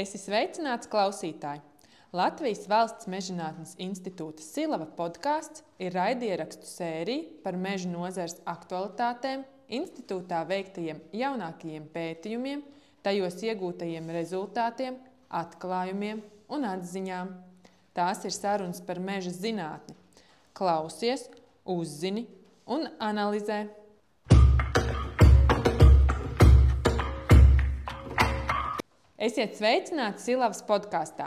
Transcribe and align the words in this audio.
Esi 0.00 0.16
sveicināts, 0.16 0.88
klausītāji! 0.88 1.60
Latvijas 2.16 2.62
Valsts 2.70 3.08
Mežģinātnes 3.10 3.74
institūta 3.82 4.40
Silava 4.40 4.86
podkāsts 4.96 5.64
ir 5.82 5.92
raidierakstu 5.92 6.64
sērija 6.64 7.26
par 7.44 7.58
meža 7.60 7.90
nozares 7.90 8.38
aktualitātēm, 8.48 9.42
institūtā 9.68 10.38
veiktajiem 10.48 11.02
jaunākajiem 11.20 11.90
pētījumiem, 11.92 12.62
tajos 13.04 13.36
iegūtajiem 13.44 14.08
rezultātiem, 14.16 14.96
atklājumiem 15.42 16.22
un 16.54 16.64
atziņām. 16.70 17.34
Tās 17.92 18.24
ir 18.24 18.36
sarunas 18.38 18.80
par 18.86 19.02
meža 19.04 19.34
zinātni. 19.36 19.98
Klausies, 20.56 21.28
uzzini 21.68 22.24
un 22.70 22.88
analizē! 23.10 23.66
Esiet 29.20 29.58
sveicināti 29.58 30.22
Silavas 30.24 30.62
podkāstā. 30.64 31.26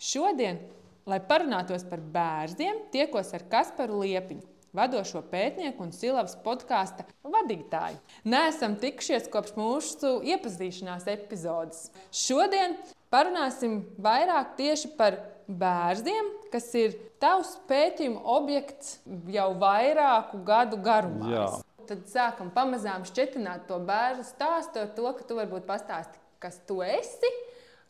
Šodien, 0.00 0.62
lai 1.04 1.18
parunātos 1.20 1.82
par 1.84 2.00
bērniem, 2.00 2.86
tiekos 2.88 3.34
ar 3.36 3.42
Kasparu 3.52 3.98
Liepiņu, 4.00 4.46
vadošo 4.72 5.20
pētnieku 5.28 5.84
un 5.84 5.90
Silavas 5.92 6.38
podkāstu 6.40 7.04
vadītāju. 7.28 7.98
Nesam 8.32 8.78
tikušies 8.80 9.28
kopš 9.28 9.52
mūsu 9.58 10.14
iepazīšanās 10.24 11.04
epizodes. 11.12 11.90
Šodien 12.08 12.78
parunāsim 13.12 13.82
vairāk 14.00 14.54
tieši 14.56 14.94
par 14.96 15.18
bērniem, 15.48 16.30
kas 16.48 16.70
ir 16.80 16.96
tavs 17.20 17.58
pētījuma 17.68 18.22
objekts 18.38 19.02
jau 19.34 19.50
vairāku 19.60 20.40
gadu 20.48 20.80
garumā. 20.80 21.28
Jā. 21.34 21.44
Tad 21.92 22.08
sākam 22.08 22.48
pamazām 22.56 23.04
šķietināt 23.08 23.68
to 23.68 23.76
bērnu 23.84 24.24
stāstu 24.24 24.80
ar 24.86 24.90
to, 24.96 25.12
ka 25.12 25.28
tu 25.28 25.36
varbūt 25.36 25.68
pastāsti, 25.68 26.20
kas 26.42 26.60
tu 26.68 26.80
esi, 26.84 27.30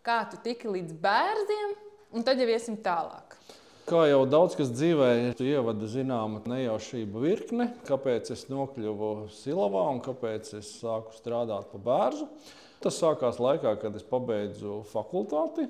kā 0.05 0.23
tu 0.31 0.41
tiki 0.45 0.71
līdz 0.73 0.95
bērniem, 1.03 1.75
un 2.17 2.25
tad 2.25 2.41
jau 2.41 2.49
iesim 2.49 2.79
tālāk. 2.81 3.37
Kā 3.89 4.03
jau 4.05 4.25
daudz 4.29 4.53
kas 4.57 4.69
dzīvē, 4.69 5.09
tu 5.37 5.47
ievada 5.49 5.89
zināma 5.89 6.43
nejaušība 6.45 7.23
virkne, 7.23 7.71
kāpēc 7.89 8.29
es 8.35 8.45
nokļuvu 8.53 9.31
Silavā 9.33 9.87
un 9.95 10.03
kāpēc 10.05 10.51
es 10.59 10.75
sāku 10.83 11.17
strādāt 11.17 11.71
pa 11.73 11.81
bērnu. 11.87 12.29
Tas 12.85 13.01
sākās 13.01 13.41
laikā, 13.41 13.73
kad 13.81 13.97
es 13.97 14.05
pabeidzu 14.07 14.83
fakultāti. 14.93 15.65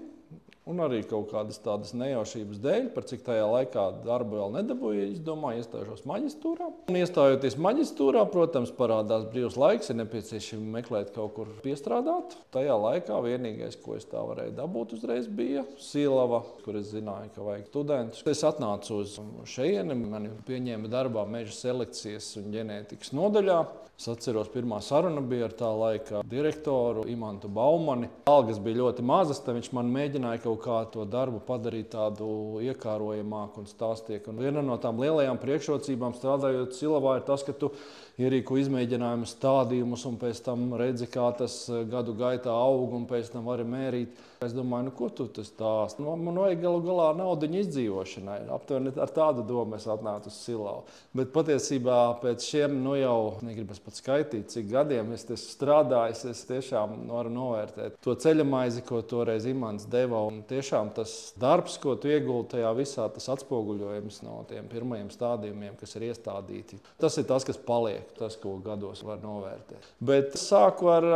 Un 0.69 0.83
arī 0.85 0.99
kaut 1.09 1.31
kādas 1.31 1.57
tādas 1.65 1.95
nejaušības 1.97 2.59
dēļ, 2.61 2.89
par 2.93 3.07
cik 3.09 3.23
tajā 3.25 3.47
laikā 3.49 3.85
darbu 4.05 4.37
vēl 4.37 4.51
nedabūju, 4.59 5.07
es 5.15 5.23
domāju, 5.25 5.63
iestāšos 5.63 6.05
maģistrā. 6.09 6.69
Un 6.93 6.99
iestājoties 7.01 7.57
maģistrā, 7.65 8.27
protams, 8.29 8.75
parādās 8.77 9.25
brīvs 9.33 9.57
laiks, 9.57 9.89
ir 9.89 9.97
nepieciešams 10.03 10.69
meklēt 10.77 11.15
kaut 11.17 11.33
kur 11.39 11.49
piestrādāt. 11.65 12.37
Tajā 12.53 12.77
laikā 12.85 13.17
vienīgais, 13.25 13.81
ko 13.81 13.97
es 13.97 14.05
tā 14.13 14.21
varēju 14.21 14.59
dabūt, 14.61 14.93
uzreiz 14.99 15.33
bija 15.41 15.65
Silava, 15.81 16.43
kur 16.67 16.77
es 16.83 16.93
zināju, 16.93 17.33
ka 17.33 17.49
vajag 17.49 17.67
studentus. 17.73 18.25
Es 18.29 18.45
atnācu 18.45 19.01
uz 19.01 19.17
šejieni, 19.49 19.97
mani 20.05 20.37
pieņēma 20.45 20.93
darbā 20.93 21.25
meža 21.33 21.57
selekcijas 21.57 22.35
un 22.43 22.53
ģenētikas 22.53 23.17
nodaļā. 23.17 23.63
Es 23.99 24.07
atceros, 24.07 24.47
pirmā 24.53 24.77
saruna 24.79 25.19
bija 25.27 25.49
ar 25.49 25.55
tā 25.59 25.69
laika 25.75 26.21
direktoru 26.31 27.03
Imantu 27.11 27.49
Baumani. 27.51 28.07
Algas 28.31 28.61
bija 28.63 28.79
ļoti 28.85 29.03
mazas, 29.03 29.41
tad 29.43 29.57
viņš 29.57 29.73
man 29.75 29.91
mēģināja 29.91 30.45
kaut 30.45 30.58
kā 30.63 30.81
to 30.93 31.07
darbu 31.09 31.41
padarīt 31.47 31.91
tādu 31.95 32.59
iekārojamāku 32.65 33.63
un 33.63 33.71
stāstīgu. 33.71 34.33
Un 34.33 34.43
viena 34.43 34.65
no 34.65 34.77
tām 34.83 35.01
lielajām 35.03 35.41
priekšrocībām 35.43 36.17
strādājot 36.19 36.77
Silavā 36.77 37.19
ir 37.19 37.27
tas, 37.29 37.45
ka 37.47 37.55
tu 37.57 37.73
ierīko 38.19 38.59
izmēģinājumu 38.63 39.29
stādījumus 39.31 40.05
un 40.11 40.17
pēc 40.21 40.43
tam 40.47 40.73
redzi, 40.79 41.07
kā 41.11 41.29
tas 41.39 41.61
gadu 41.91 42.17
gaitā 42.19 42.55
aug 42.55 42.97
un 42.99 43.07
pēc 43.11 43.31
tam 43.35 43.47
vari 43.49 43.67
mērīt. 43.69 44.25
Es 44.39 44.53
domāju, 44.55 44.87
nu, 44.87 44.93
ko 44.95 45.09
tu 45.11 45.25
tas 45.35 45.49
stāsti? 45.51 45.99
Nu, 46.05 46.13
man 46.15 46.37
vajag 46.39 46.61
galu 46.63 46.79
galā 46.85 47.09
naudu 47.19 47.49
izdzīvošanai. 47.59 48.45
Aptuveni 48.55 48.93
ar 49.03 49.11
tādu 49.11 49.43
domu 49.47 49.75
es 49.75 49.87
atnācu 49.91 50.31
uz 50.31 50.37
Silavu. 50.45 50.85
Bet 51.19 51.33
patiesībā 51.35 51.97
pēc 52.23 52.47
šiem, 52.47 52.77
nu 52.85 52.95
jau 52.95 53.17
negribas 53.43 53.83
pat 53.83 53.99
skaitīt, 53.99 54.47
cik 54.55 54.69
gadiem 54.71 55.11
es 55.17 55.27
esmu 55.27 55.39
strādājis, 55.43 56.23
es 56.31 56.45
tiešām 56.47 56.95
varu 57.11 57.33
novērtēt 57.35 57.99
to 58.05 58.15
ceļa 58.15 58.47
maizi, 58.47 58.85
ko 58.87 59.01
toreiz 59.03 59.49
Imants 59.51 59.89
deva. 59.91 60.23
Un 60.31 60.45
tiešām 60.47 60.93
tas 60.95 61.17
darbs, 61.41 61.75
ko 61.83 61.97
tu 61.99 62.13
iegūti 62.13 62.55
tajā 62.55 62.71
visā, 62.79 63.09
tas 63.11 63.27
atspoguļojums 63.35 64.23
no 64.23 64.39
tiem 64.51 64.71
pirmajiem 64.71 65.11
stādījumiem, 65.15 65.75
kas 65.83 65.99
ir 65.99 66.09
iestādīti. 66.13 66.79
Tas 67.03 67.19
ir 67.19 67.27
tas, 67.27 67.47
kas 67.49 67.59
paliek, 67.59 68.08
tas, 68.17 68.39
ko 68.41 68.57
gados 68.65 69.05
var 69.07 69.21
novērtēt. 69.25 69.93
Bet 70.01 70.39
sāku 70.41 70.91
ar 70.93 71.13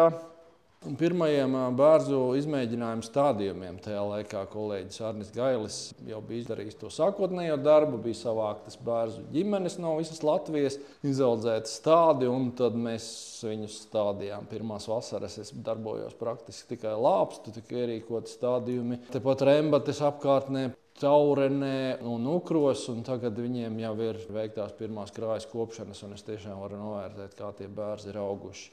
Pirmajiem 0.82 1.52
bērnu 1.78 2.32
izmēģinājumu 2.40 3.04
stādījumiem 3.06 3.76
tajā 3.84 4.00
laikā 4.02 4.40
kolēģis 4.50 5.02
Arnis 5.06 5.30
Gailis 5.30 5.76
jau 6.08 6.18
bija 6.26 6.42
izdarījis 6.42 6.80
to 6.80 6.90
sākotnējo 6.90 7.60
darbu, 7.62 8.00
bija 8.02 8.18
savāktas 8.18 8.80
bērnu 8.82 9.28
ģimenes 9.30 9.78
no 9.78 9.94
visas 10.00 10.24
Latvijas, 10.26 10.80
izaudzēti 11.06 11.70
stádi, 11.70 12.26
un 12.26 12.50
tad 12.58 12.74
mēs 12.74 13.06
viņus 13.46 13.78
stādījām. 13.86 14.50
Pirmās 14.50 14.90
vasaras 14.90 15.38
es 15.44 15.54
darbojos 15.54 16.18
praktiski 16.18 16.74
tikai 16.74 16.98
lāpstu, 16.98 17.54
tikai 17.60 17.84
ierīkoti 17.84 18.34
stādījumi. 18.34 19.04
Tepat 19.14 19.46
Rembates 19.46 20.02
apkārtnē 20.02 20.72
Taurenē 21.00 22.02
un 22.06 22.26
Ukros, 22.30 22.84
un 22.92 23.00
tagad 23.06 23.38
viņiem 23.40 23.78
jau 23.80 23.94
ir 24.04 24.18
veiktās 24.32 24.74
pirmās 24.78 25.14
krājas 25.14 25.48
kopšanas, 25.50 26.02
un 26.06 26.16
es 26.18 26.26
tiešām 26.26 26.60
varu 26.62 26.80
novērtēt, 26.80 27.36
kā 27.38 27.48
tie 27.58 27.70
bērni 27.72 28.12
ir 28.12 28.20
auguši. 28.22 28.68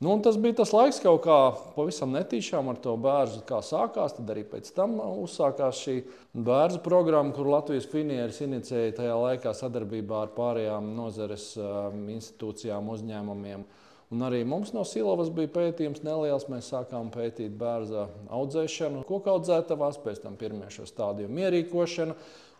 Nu, 0.00 0.14
tas 0.24 0.38
bija 0.40 0.56
tas 0.62 0.70
laiks, 0.72 0.96
kaut 1.04 1.26
kā 1.26 1.34
pavisam 1.74 2.14
netīšām 2.16 2.70
ar 2.72 2.78
to 2.80 2.94
bērnu, 2.96 3.42
kā 3.44 3.58
sākās. 3.60 4.14
Tad 4.16 4.30
arī 4.32 4.46
pēc 4.48 4.70
tam 4.72 4.94
uzsākās 4.96 5.82
šī 5.84 5.96
bērnu 6.32 6.80
programma, 6.86 7.34
kur 7.36 7.50
Latvijas 7.52 7.84
finieris 7.92 8.40
inicēja 8.46 8.94
tajā 8.96 9.18
laikā 9.20 9.52
sadarbībā 9.58 10.22
ar 10.24 10.32
pārējām 10.38 10.88
nozares 10.96 11.50
um, 11.60 12.06
institūcijām, 12.14 12.88
uzņēmumiem. 12.94 13.66
Un 14.10 14.24
arī 14.26 14.40
mums 14.42 14.72
no 14.74 14.82
Silavas 14.82 15.28
bija 15.30 15.52
pētījums 15.54 16.02
neliels. 16.02 16.48
Mēs 16.50 16.72
sākām 16.72 17.12
pētīt 17.14 17.54
bērnu 17.58 18.08
audzēšanu, 18.34 19.04
koku 19.06 19.30
audzētavās, 19.36 20.00
pēc 20.02 20.24
tam 20.24 20.38
pirmie 20.40 20.70
šo 20.74 20.88
stādījumu 20.88 21.44
ierīkošanu 21.44 22.16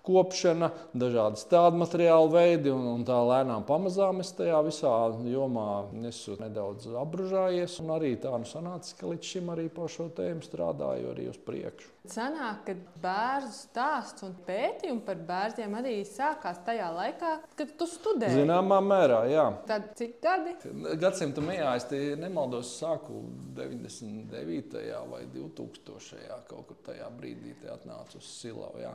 kopšana, 0.06 0.70
dažādi 0.96 1.40
stādu 1.42 1.80
materiālu 1.82 2.30
veidi, 2.32 2.70
un, 2.72 2.86
un 2.94 3.02
tā 3.04 3.18
lēnām 3.26 3.66
pamazām 3.68 4.22
es 4.22 4.32
tajā 4.36 4.62
visā 4.64 4.92
jomā 5.28 5.66
esmu 6.08 6.38
nedaudz 6.40 6.88
apbružājies. 7.02 7.80
Arī 7.90 8.14
tā 8.22 8.32
nu 8.38 8.48
sanāca, 8.48 8.94
ka 8.96 9.10
līdz 9.10 9.34
šim 9.34 9.50
arī 9.52 9.66
par 9.74 9.92
šo 9.92 10.08
tēmu 10.16 10.46
strādāju 10.46 11.12
arī 11.12 11.28
uz 11.32 11.40
priekšu. 11.44 11.90
Sanāk, 12.08 12.62
ka 12.64 12.72
bērnu 13.02 13.50
stāsts 13.52 14.24
un 14.24 14.32
pētījumi 14.46 15.02
par 15.04 15.18
bērniem 15.28 15.74
arī 15.76 15.98
sākās 16.08 16.62
tajā 16.64 16.86
laikā, 16.96 17.32
kad 17.58 17.74
tu 17.76 17.84
studēji. 17.84 18.38
Zināmā 18.40 18.78
mērā, 18.80 19.18
jā. 19.28 19.44
Tad 19.68 19.90
cik 19.98 20.14
gadi? 20.24 20.54
Gadsimta 21.00 21.44
mijā 21.44 21.74
es 21.76 21.84
nemaldos, 22.16 22.70
sāku 22.80 23.20
99. 23.58 24.80
vai 25.10 25.20
2000. 25.34 26.38
kaut 26.48 26.70
kur 26.70 26.78
tajā 26.86 27.10
brīdī 27.18 27.52
atnācu 27.68 28.16
uz 28.16 28.30
Silavu. 28.32 28.80
Jā. 28.80 28.94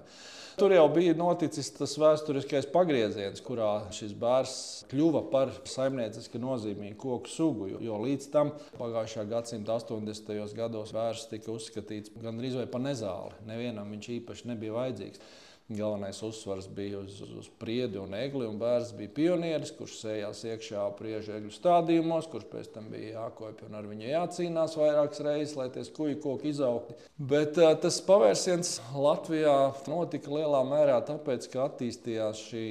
Tur 0.58 0.74
jau 0.74 0.88
bija 0.90 1.14
noticis 1.14 1.70
tas 1.78 1.94
vēsturiskais 2.02 2.66
pagrieziens, 2.74 3.44
kurā 3.46 3.86
šis 3.94 4.18
bērns 4.18 4.58
kļuva 4.90 5.28
par 5.30 5.54
saimnieciski 5.70 6.42
nozīmīgu 6.42 6.98
koku 7.06 7.30
sugu. 7.30 7.70
Jo 7.86 8.02
līdz 8.02 8.32
tam 8.34 8.56
pagājušā 8.82 9.30
gadsimta 9.30 9.78
80. 9.78 10.58
gados 10.58 10.96
bērns 10.96 11.30
tika 11.30 11.54
uzskatīts 11.54 12.18
gandrīz 12.18 12.58
vai 12.58 12.66
par 12.66 12.82
nezināmu 12.82 12.95
nezāli. 12.96 13.42
Nevienam 13.50 13.92
viņš 13.96 14.14
īpaši 14.22 14.54
nebija 14.54 14.80
vajadzīgs. 14.80 15.28
Galvenais 15.66 16.20
uzsvars 16.22 16.68
bija 16.70 17.00
uz, 17.00 17.16
uz 17.26 17.48
priedi 17.58 17.98
un 17.98 18.12
egli. 18.14 18.46
Un 18.46 18.60
bērns 18.62 18.92
bija 18.94 19.10
pionieris, 19.16 19.72
kurš 19.74 19.96
sējās 20.04 20.44
iekšā 20.46 20.84
priežu 21.00 21.34
egļu 21.34 21.54
stādījumos, 21.56 22.28
kurš 22.30 22.46
pēc 22.52 22.70
tam 22.76 22.92
bija 22.92 23.16
jākopja 23.16 23.66
un 23.66 23.80
ar 23.80 23.88
viņu 23.90 24.06
jācīnās 24.12 24.78
vairākas 24.78 25.24
reizes, 25.26 25.56
lai 25.58 25.66
tie 25.74 25.82
skuju 25.88 26.20
koki 26.22 26.52
izaugtu. 26.54 26.94
Bet 27.18 27.58
uh, 27.58 27.72
tas 27.82 27.98
pavērsiens 28.06 28.76
Latvijā 28.94 29.56
notika 29.90 30.36
lielā 30.38 30.62
mērā 30.70 31.00
tāpēc, 31.10 31.50
ka 31.50 31.66
attīstījās 31.66 32.46
šī 32.52 32.68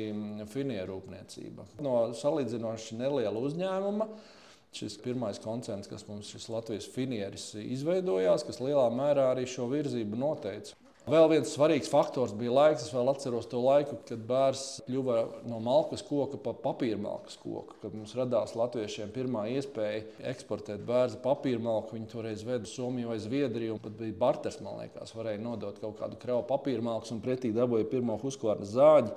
finieru 0.55 0.95
rūpniecība. 0.95 1.67
No 1.83 1.99
salīdzinoši 2.15 3.03
neliela 3.03 3.43
uzņēmuma 3.43 4.07
šis 4.75 4.97
pirmais 5.05 5.41
koncerns, 5.43 5.91
kas 5.91 6.07
mums 6.09 6.31
šis 6.35 6.49
Latvijas 6.53 6.89
finieris 6.95 7.53
izveidojās, 7.63 8.47
kas 8.47 8.63
lielā 8.63 8.89
mērā 8.95 9.31
arī 9.33 9.47
šo 9.51 9.69
virzību 9.73 10.19
noteica. 10.19 10.75
Vēl 11.05 11.27
viens 11.29 11.51
svarīgs 11.53 11.91
faktors 11.93 12.33
bija 12.33 12.53
laiks. 12.57 12.87
Es 12.87 12.93
vēl 12.95 13.11
atceros 13.13 13.45
to 13.53 13.59
laiku, 13.61 13.99
kad 14.09 14.23
bērns 14.25 14.63
kļuva 14.87 15.17
no 15.51 15.59
malkas 15.61 16.01
koka 16.07 16.39
par 16.41 16.57
papīra 16.63 16.97
malkas 16.97 17.37
koku. 17.43 17.77
Kad 17.83 17.93
mums 17.93 18.15
radās 18.17 18.55
latviešiem 18.57 19.13
pirmā 19.13 19.43
iespēja 19.53 20.01
eksportēt 20.33 20.81
bērnu 20.89 21.21
papīra 21.27 21.61
malku, 21.61 21.99
viņi 21.99 22.09
toreiz 22.09 22.47
veda 22.49 22.65
Somiju 22.71 23.13
vai 23.13 23.19
Zviedriju. 23.21 23.77
Pat 23.85 23.99
bija 24.01 24.17
barters, 24.23 24.57
man 24.65 24.81
liekas, 24.81 25.13
varēja 25.13 25.45
nodot 25.45 25.77
kaut 25.83 26.01
kādu 26.01 26.17
kravu 26.25 26.47
papīra 26.49 26.89
malku 26.89 27.13
un 27.13 27.21
pretī 27.27 27.53
dabūja 27.53 27.91
pirmo 27.93 28.17
huskārnas 28.25 28.73
zāģi. 28.73 29.13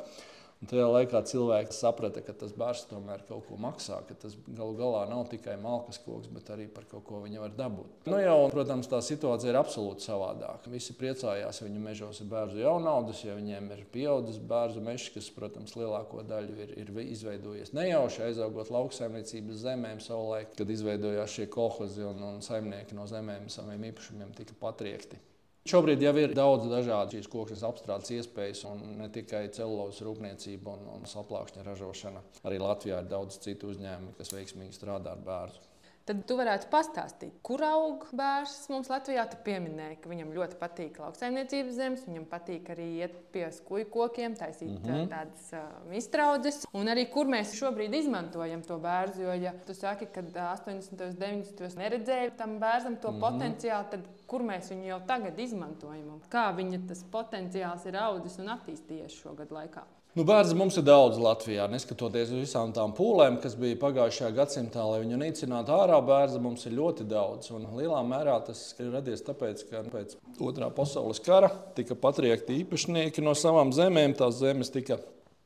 Un 0.57 0.69
tajā 0.71 0.87
laikā 0.89 1.19
cilvēki 1.29 1.75
saprata, 1.75 2.21
ka 2.25 2.33
tas 2.33 2.53
bērns 2.57 2.87
tomēr 2.89 3.21
kaut 3.27 3.45
ko 3.45 3.59
maksā, 3.61 3.99
ka 4.07 4.15
tas 4.17 4.33
galu 4.47 4.73
galā 4.79 5.03
nav 5.09 5.27
tikai 5.29 5.53
malkas 5.61 5.99
koks, 6.01 6.31
bet 6.33 6.49
arī 6.53 6.65
par 6.73 6.87
kaut 6.89 7.05
ko 7.05 7.21
viņa 7.21 7.43
var 7.43 7.53
dabūt. 7.59 8.07
Nu 8.09 8.17
jau, 8.17 8.39
protams, 8.49 8.89
tā 8.89 8.97
situācija 9.05 9.51
ir 9.53 9.59
absolūti 9.59 10.07
savādāka. 10.07 10.73
Visi 10.73 10.97
priecājās, 10.97 11.61
ja 11.61 11.67
viņu 11.67 11.83
mežos 11.83 12.23
ir 12.23 12.31
bērnu 12.33 12.57
jaunaudas, 12.63 13.21
ja 13.27 13.37
viņiem 13.37 13.69
ir 13.77 13.85
pieaudzis 13.93 14.41
bērnu 14.49 14.81
mežs, 14.89 15.11
kas, 15.13 15.29
protams, 15.37 15.77
lielāko 15.77 16.25
daļu 16.25 16.57
ir, 16.65 16.73
ir 16.81 16.91
izveidojies 17.05 17.75
nejauši 17.77 18.25
aizaugot 18.31 18.73
lauksaimniecības 18.73 19.61
zemēm 19.61 20.01
savulaik, 20.01 20.55
kad 20.57 20.73
izveidojās 20.73 21.37
šie 21.37 21.49
kolhozi 21.53 22.01
un, 22.07 22.25
un 22.33 22.41
saimnieki 22.45 22.97
no 22.97 23.05
zemēm 23.09 23.45
saviem 23.53 23.91
īpašumiem 23.91 24.33
tika 24.41 24.57
patriekti. 24.57 25.21
Šobrīd 25.67 25.99
jau 25.99 26.13
ir 26.15 26.31
daudz 26.31 26.69
dažādu 26.71 27.17
šīs 27.17 27.27
koksnes 27.31 27.63
apstrādes 27.67 28.13
iespējas, 28.15 28.61
un 28.69 28.83
ne 29.01 29.09
tikai 29.11 29.49
celulozes 29.51 29.99
rūpniecība 30.05 30.77
un, 30.77 30.85
un 30.95 31.09
saplākšņa 31.11 31.65
ražošana. 31.67 32.21
Arī 32.47 32.61
Latvijā 32.61 33.01
ir 33.03 33.09
daudz 33.11 33.41
citu 33.43 33.73
uzņēmumu, 33.73 34.15
kas 34.19 34.31
veiksmīgi 34.31 34.77
strādā 34.77 35.11
ar 35.17 35.25
bērnu. 35.27 35.65
Tad 36.07 36.21
tu 36.23 36.37
varētu 36.39 36.69
pastāstīt, 36.71 37.33
kur 37.43 37.59
aug 37.67 38.05
bērns 38.15 38.69
mums 38.71 38.87
Latvijā. 38.87 39.25
Tu 39.27 39.39
pieminēji, 39.43 39.97
ka 39.99 40.07
viņam 40.07 40.29
ļoti 40.37 40.55
patīk 40.61 41.01
lauksaimniecības 41.03 41.75
zemes, 41.75 42.05
viņam 42.07 42.23
patīk 42.31 42.69
arī 42.71 42.85
iet 43.01 43.17
pie 43.33 43.43
skuju 43.51 43.89
kokiem, 43.91 44.37
taisīt 44.39 44.69
mm 44.69 44.85
-hmm. 44.85 45.09
tādas 45.11 45.49
uh, 45.51 45.97
iztraudzes. 45.99 46.61
Un 46.71 46.87
arī 46.93 47.09
kur 47.11 47.27
mēs 47.27 47.51
šobrīd 47.59 47.97
izmantojam 47.99 48.63
to 48.63 48.79
bērnu. 48.79 49.21
Jo, 49.25 49.35
ja 49.35 49.53
tu 49.67 49.75
saki, 49.75 50.07
ka 50.13 50.21
80. 50.21 51.03
un 51.09 51.19
90. 51.19 51.77
neredzēji 51.83 52.37
tam 52.37 52.59
bērnam 52.59 52.95
to 52.95 53.11
mm 53.11 53.17
-hmm. 53.17 53.27
potenciālu, 53.27 53.89
tad 53.91 54.07
kur 54.27 54.41
mēs 54.41 54.71
viņu 54.71 54.85
jau 54.85 55.01
tagad 55.07 55.39
izmantojam? 55.39 56.21
Kā 56.31 56.55
viņa 56.55 56.87
tas 56.87 57.03
potenciāls 57.11 57.85
ir 57.85 57.97
audzis 57.97 58.39
un 58.39 58.47
attīstījies 58.55 59.21
šo 59.21 59.35
gadu 59.35 59.55
laikā? 59.55 59.83
Nu, 60.17 60.23
bērnu 60.25 60.55
mums 60.57 60.73
ir 60.79 60.85
daudz 60.87 61.19
Latvijā, 61.21 61.67
neskatoties 61.69 62.31
uz 62.33 62.39
visām 62.41 62.71
tām 62.73 62.89
pūlēm, 62.97 63.35
kas 63.43 63.53
bija 63.59 63.77
pagājušajā 63.77 64.31
gadsimtā, 64.33 64.81
lai 64.89 65.03
viņu 65.03 65.19
nīcinātu 65.21 65.75
ārā. 65.75 65.99
Bērnu 66.07 66.39
mums 66.41 66.65
ir 66.65 66.73
ļoti 66.73 67.05
daudz. 67.05 67.51
Un 67.53 67.67
lielā 67.77 67.99
mērā 68.07 68.39
tas 68.47 68.63
ir 68.81 68.89
radies 68.95 69.21
tāpēc, 69.27 69.61
ka 69.69 69.83
pēc 69.91 70.15
otrā 70.41 70.71
pasaules 70.73 71.21
kara 71.21 71.51
tika 71.77 71.93
patriekti 72.01 72.57
īpašnieki 72.63 73.21
no 73.21 73.35
savām 73.37 73.69
zemēm. 73.77 74.15
Tās 74.17 74.39
zemes 74.39 74.73
tika 74.73 74.97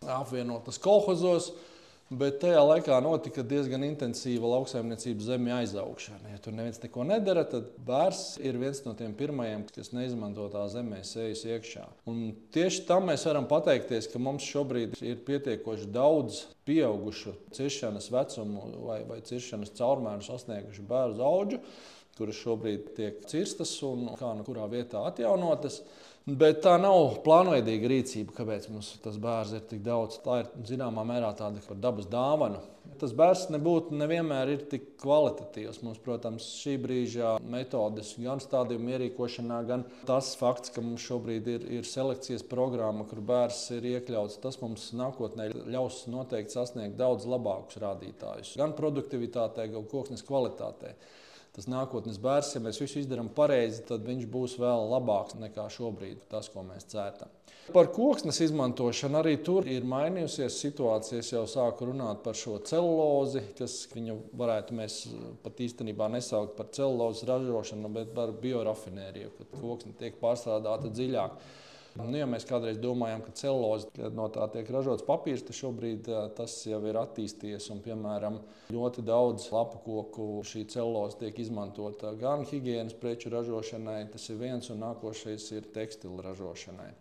apvienotas 0.07 0.79
kolhozos. 0.79 1.49
Bet 2.11 2.41
tajā 2.41 2.59
laikā 2.59 2.97
notika 2.99 3.39
diezgan 3.47 3.85
intensīva 3.87 4.49
lauksaimniecības 4.51 5.29
zemju 5.29 5.53
aizaugšana. 5.55 6.33
Ja 6.33 6.39
tur 6.43 6.51
neviens 6.57 6.81
neko 6.83 7.05
nedara, 7.07 7.45
tad 7.47 7.69
bērns 7.87 8.33
ir 8.43 8.57
viens 8.59 8.81
no 8.83 8.91
tiem 8.99 9.13
pirmajiem, 9.15 9.63
kas 9.71 9.93
neizmanto 9.95 10.49
tā 10.51 10.65
zemē 10.73 10.99
sejas 11.07 11.45
iekšā. 11.47 11.85
Un 12.11 12.33
tieši 12.51 12.83
tam 12.89 13.07
mēs 13.07 13.23
varam 13.29 13.47
pateikties, 13.47 14.09
ka 14.11 14.19
mums 14.19 14.43
šobrīd 14.43 14.99
ir 14.99 15.23
pietiekoši 15.23 15.87
daudz 15.95 16.41
pieaugušu 16.67 17.37
ciršanas 17.55 18.11
vecumu 18.11 18.67
vai, 18.89 18.99
vai 19.07 19.21
ciršanas 19.31 19.71
caurmēru 19.79 20.27
sasniegušu 20.27 20.83
bērnu 20.91 21.23
augu, 21.31 21.63
kuras 22.21 22.39
šobrīd 22.39 22.93
tiek 22.97 23.19
cirstas 23.31 23.73
un 23.87 24.13
kā 24.19 24.31
no 24.37 24.45
kurā 24.47 24.69
vietā 24.71 25.03
atjaunotas. 25.09 25.81
Bet 26.21 26.59
tā 26.61 26.75
nav 26.77 27.15
plānveidīga 27.25 27.89
rīcība, 27.89 28.35
kāpēc 28.37 28.67
mums 28.69 28.91
tas 29.01 29.15
bērns 29.17 29.55
ir 29.57 29.63
tik 29.65 29.79
daudz. 29.81 30.19
Tā 30.21 30.43
ir 30.43 30.51
zināmā 30.69 31.01
mērā 31.09 31.31
tāda 31.33 31.77
dabas 31.81 32.05
dāvana. 32.11 32.59
Tas 33.01 33.15
bērns 33.17 33.47
nebūtu 33.49 33.97
nevienmēr 33.97 34.51
ir 34.53 34.61
tik 34.69 34.83
kvalitatīvs. 35.01 35.79
Mums, 35.81 35.97
protams, 36.05 36.45
šī 36.61 36.75
brīža 36.83 37.31
metodes, 37.41 38.11
gan 38.21 38.41
stādījuma 38.43 38.93
ierīkošanā, 38.93 39.57
gan 39.65 39.87
tas 40.05 40.35
fakts, 40.37 40.69
ka 40.75 40.83
mums 40.85 41.01
šobrīd 41.09 41.49
ir, 41.55 41.65
ir 41.79 41.89
selekcijas 41.89 42.45
programma, 42.51 43.07
kur 43.09 43.23
bērns 43.25 43.63
ir 43.79 43.89
iekļauts, 43.95 44.37
tas 44.45 44.61
mums 44.61 44.91
nākotnē 44.97 45.49
ļaus 45.73 46.03
noteikti 46.13 46.53
sasniegt 46.53 47.01
daudz 47.01 47.25
labākus 47.25 47.81
rādītājus. 47.81 48.53
Gan 48.61 48.77
produktivitātē, 48.77 49.71
gan 49.73 49.89
koksnes 49.89 50.21
kvalitātē 50.29 50.93
tas 51.55 51.67
nākotnes 51.71 52.19
bērns, 52.21 52.53
ja 52.55 52.61
mēs 52.63 52.79
visu 52.81 53.01
izdarām 53.01 53.29
pareizi, 53.35 53.83
tad 53.87 54.05
viņš 54.07 54.27
būs 54.31 54.57
vēl 54.61 54.87
labāks 54.93 55.37
nekā 55.39 55.67
šobrīd, 55.73 56.25
tas, 56.31 56.49
ko 56.51 56.63
mēs 56.67 56.87
cērtam. 56.91 57.31
Par 57.71 57.87
koksnes 57.93 58.39
izmantošanu 58.43 59.19
arī 59.19 59.35
tur 59.45 59.67
ir 59.69 59.85
mainījusies 59.87 60.57
situācija. 60.63 61.19
Es 61.21 61.29
jau 61.31 61.43
sāku 61.47 61.87
runāt 61.91 62.23
par 62.25 62.35
šo 62.35 62.57
celulozi, 62.67 63.43
kas 63.57 63.75
viņu 63.93 64.17
varētu 64.39 64.75
mēs 64.79 64.95
pat 65.43 65.61
īstenībā 65.63 66.09
nesaukt 66.11 66.57
par 66.57 66.71
celulozes 66.75 67.27
ražošanu, 67.29 67.91
bet 67.95 68.15
par 68.17 68.33
biorafinēriju, 68.41 69.35
kad 69.37 69.59
koksne 69.61 69.93
tiek 69.99 70.17
pārstrādāta 70.23 70.91
dziļāk. 70.91 71.37
Nu, 71.99 72.15
ja 72.15 72.25
mēs 72.29 72.45
kādreiz 72.47 72.77
domājām, 72.79 73.23
ka 73.25 73.33
celuloze 73.35 74.11
no 74.15 74.29
tā 74.31 74.45
tiek 74.53 74.69
ražots 74.71 75.03
papīrs, 75.03 75.43
tad 75.43 75.57
šobrīd 75.57 76.07
tas 76.37 76.53
jau 76.63 76.79
ir 76.87 76.99
attīstījies. 77.01 77.67
Un, 77.73 77.81
piemēram, 77.83 78.37
ļoti 78.71 79.03
daudz 79.07 79.49
lapu 79.51 79.81
koku 79.83 80.27
šī 80.47 80.63
celuloze 80.71 81.19
tiek 81.19 81.41
izmantota 81.43 82.13
gan 82.19 82.45
higiēnas 82.47 82.95
preču 83.01 83.33
ražošanai, 83.33 84.05
tas 84.13 84.29
ir 84.31 84.39
viens, 84.39 84.71
un 84.71 84.79
nākošais 84.85 85.49
ir 85.57 85.67
tekstilu 85.75 86.23
ražošanai. 86.23 86.93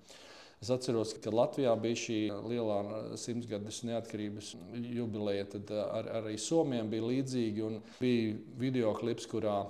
Es 0.60 0.69
atceros, 0.75 1.14
ka 1.22 1.32
Latvijā 1.32 1.72
bija 1.81 1.96
šī 1.96 2.16
lielā 2.50 2.81
simtgades 3.16 3.78
neatkarības 3.88 4.50
jubileja. 4.93 5.46
Tad 5.54 5.70
ar, 5.72 6.10
arī 6.19 6.34
Somijam 6.36 6.90
bija 6.93 7.06
līdzīgi. 7.06 7.70
Bija 8.02 8.34
video 8.60 8.90
klips, 8.98 9.25
kurā 9.31 9.62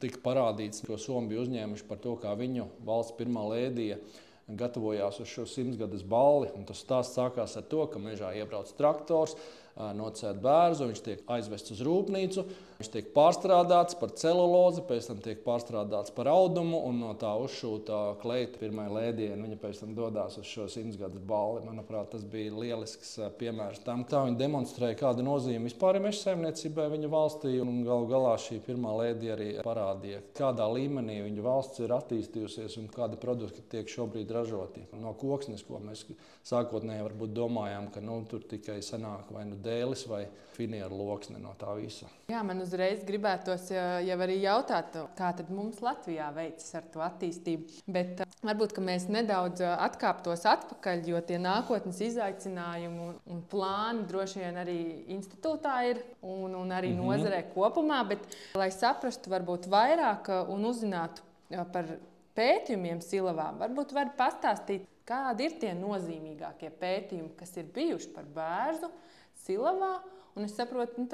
tika 0.00 0.22
parādīts, 0.24 0.86
ko 0.86 0.96
Somija 0.96 1.34
bija 1.34 1.42
uzņēmuši 1.44 1.84
par 1.90 2.00
to, 2.00 2.14
kā 2.22 2.32
viņu 2.38 2.64
valsts 2.86 3.18
pirmā 3.18 3.44
lēdija 3.50 3.98
gatavojās 4.48 5.20
uz 5.20 5.28
šo 5.28 5.44
simtgades 5.48 6.04
balli. 6.06 6.50
Tas 6.68 6.82
stāsts 6.84 7.18
sākās 7.18 7.56
ar 7.58 7.66
to, 7.68 7.84
ka 7.92 8.00
mežā 8.02 8.32
iebrauc 8.38 8.70
traktors, 8.78 9.36
nocēta 9.76 10.38
bērnu, 10.42 10.90
viņš 10.92 11.04
tiek 11.04 11.30
aizvests 11.36 11.76
uz 11.76 11.84
rūpnīcu. 11.86 12.46
Viņš 12.78 12.92
tiek 12.94 13.06
pārstrādāts 13.10 13.96
par 13.98 14.12
celulozi, 14.14 14.84
pēc 14.86 15.08
tam 15.08 15.18
tiek 15.18 15.40
pārstrādāts 15.42 16.12
par 16.14 16.28
audumu, 16.30 16.78
un 16.86 17.00
no 17.02 17.08
tā 17.18 17.32
uzšūta 17.42 17.96
kleita 18.22 18.60
pirmā 18.60 18.84
lēdiena. 18.86 19.40
Viņa 19.42 19.56
pēc 19.58 19.80
tam 19.80 19.96
dodas 19.96 20.36
uz 20.38 20.46
šo 20.46 20.68
simtgades 20.70 21.24
balli. 21.26 21.64
Manuprāt, 21.66 22.12
tas 22.12 22.22
bija 22.22 22.54
lielisks 22.54 23.16
piemērs 23.40 23.82
tam, 23.82 24.04
kā 24.06 24.20
viņi 24.28 24.38
demonstrēja, 24.38 25.00
kāda 25.00 25.26
nozīme 25.26 25.66
vispār 25.66 25.98
ir 25.98 26.04
meža 26.06 26.20
saimniecībai 26.28 26.86
viņa 26.94 27.10
valstī. 27.10 27.56
Galu 27.88 28.06
galā 28.12 28.36
šī 28.44 28.60
pirmā 28.62 28.94
lēdija 29.00 29.34
arī 29.34 29.48
parādīja, 29.66 30.22
kādā 30.38 30.70
līmenī 30.70 31.18
viņa 31.24 31.48
valsts 31.48 31.82
ir 31.82 31.96
attīstījusies 31.98 32.78
un 32.78 32.86
kādi 32.94 33.18
produkti 33.18 33.66
tiek 33.74 33.90
šobrīd 33.90 34.30
ražoti. 34.38 34.86
No 35.02 35.16
koksnes, 35.18 35.66
ko 35.66 35.82
mēs 35.82 36.06
sākotnēji 36.46 37.26
domājām, 37.34 37.90
ka 37.90 38.06
nu, 38.06 38.20
tur 38.30 38.46
tikai 38.46 38.78
sanāk 38.86 39.34
vai 39.34 39.48
nu 39.50 39.58
dēlis 39.66 40.06
vai 40.06 40.28
finieru 40.54 41.02
loksne 41.02 41.42
no 41.42 41.58
tā 41.58 41.74
visa. 41.78 42.06
Jā, 42.30 42.40
man 42.46 42.62
uzreiz 42.68 43.02
gribētos 43.08 43.70
jau 43.72 44.18
arī 44.24 44.38
jautāt, 44.42 44.96
kā 45.18 45.30
tad 45.36 45.50
mums 45.52 45.80
Latvijā 45.84 46.28
veicas 46.36 46.68
ar 46.78 46.88
to 46.92 47.02
attīstību. 47.04 47.80
Bet 47.88 48.22
uh, 48.24 48.34
varbūt 48.46 48.76
mēs 48.84 49.08
nedaudz 49.12 49.64
uh, 49.64 49.74
atkāptos 49.86 50.44
atpakaļ, 50.48 51.06
jo 51.08 51.22
tie 51.26 51.40
nākotnes 51.42 52.00
izaicinājumi 52.10 53.08
un, 53.32 53.40
plāni 53.48 54.04
droši 54.10 54.44
vien 54.44 54.60
arī 54.60 54.78
institūtā 55.16 55.78
ir 55.90 56.02
un, 56.20 56.54
un 56.54 56.74
arī 56.74 56.92
mm 56.92 57.00
-hmm. 57.00 57.08
nozarē 57.08 57.42
kopumā. 57.54 58.02
Bet, 58.08 58.28
lai 58.58 58.70
saprastu 58.74 59.32
varbūt 59.32 59.70
vairāk 59.72 60.30
un 60.48 60.68
uzzinātu 60.68 61.24
par 61.72 61.96
pētījumiem 62.36 63.00
Silavā, 63.02 63.50
varbūt 63.58 63.92
var 63.96 64.12
pastāstīt, 64.18 64.86
kādi 65.08 65.48
ir 65.48 65.58
tie 65.60 65.72
nozīmīgākie 65.74 66.70
pētījumi, 66.70 67.34
kas 67.38 67.56
ir 67.56 67.64
bijuši 67.74 68.12
par 68.14 68.24
bērnu 68.24 68.90
Silavā. 69.46 69.96
Un 70.36 70.44
es 70.44 70.54
saprotu, 70.54 71.02
nu, 71.02 71.08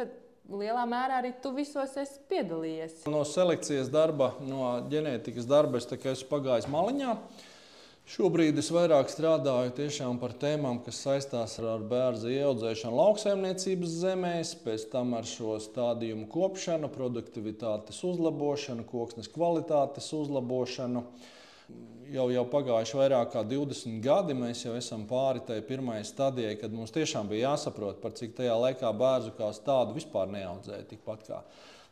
lielā 0.52 0.84
mērā 0.88 1.22
arī 1.22 1.32
tu 1.42 1.54
visos 1.56 1.96
esi 2.00 2.20
piedalījies. 2.28 3.02
No 3.10 3.24
selekcijas 3.28 3.90
darba, 3.92 4.34
no 4.44 4.76
ģenētikas 4.90 5.48
darba 5.48 5.80
es 5.80 5.88
esmu 5.88 6.30
pagājis 6.30 6.70
maliņā. 6.72 7.16
Šobrīd 8.04 8.58
es 8.60 8.66
vairāk 8.68 9.08
strādāju 9.08 9.72
par 10.20 10.34
tēmām, 10.36 10.82
kas 10.84 10.98
saistās 11.06 11.56
ar 11.58 11.80
bērnu 11.88 12.28
ieaudzēšanu 12.28 12.98
lauksaimniecības 12.98 13.94
zemēs, 14.02 14.50
pēc 14.60 14.90
tam 14.92 15.14
ar 15.16 15.24
šo 15.24 15.56
stādījumu 15.56 16.28
kopšanu, 16.28 16.90
produktivitātes 16.92 18.02
uzlabošanu, 18.04 18.84
koksnes 18.84 19.32
kvalitātes 19.32 20.12
uzlabošanu 20.12 21.06
jau, 22.14 22.26
jau 22.32 22.44
pagājuši 22.50 22.98
vairāk 22.98 23.32
kā 23.34 23.44
20 23.48 24.00
gadi. 24.04 24.36
Mēs 24.38 24.64
jau 24.64 24.74
esam 24.78 25.06
pāri 25.10 25.42
tai 25.46 25.60
pirmajai 25.66 26.06
stadijai, 26.08 26.56
kad 26.60 26.74
mums 26.74 26.94
tiešām 26.94 27.30
bija 27.30 27.50
jāsaprot, 27.52 28.00
par 28.02 28.16
cik 28.18 28.36
tajā 28.38 28.56
laikā 28.66 28.90
bērnu 28.98 29.34
kā 29.38 29.52
tādu 29.66 29.96
vispār 29.98 30.30
neaudzēja. 30.34 30.88
Tikpat 30.90 31.24
kā 31.28 31.44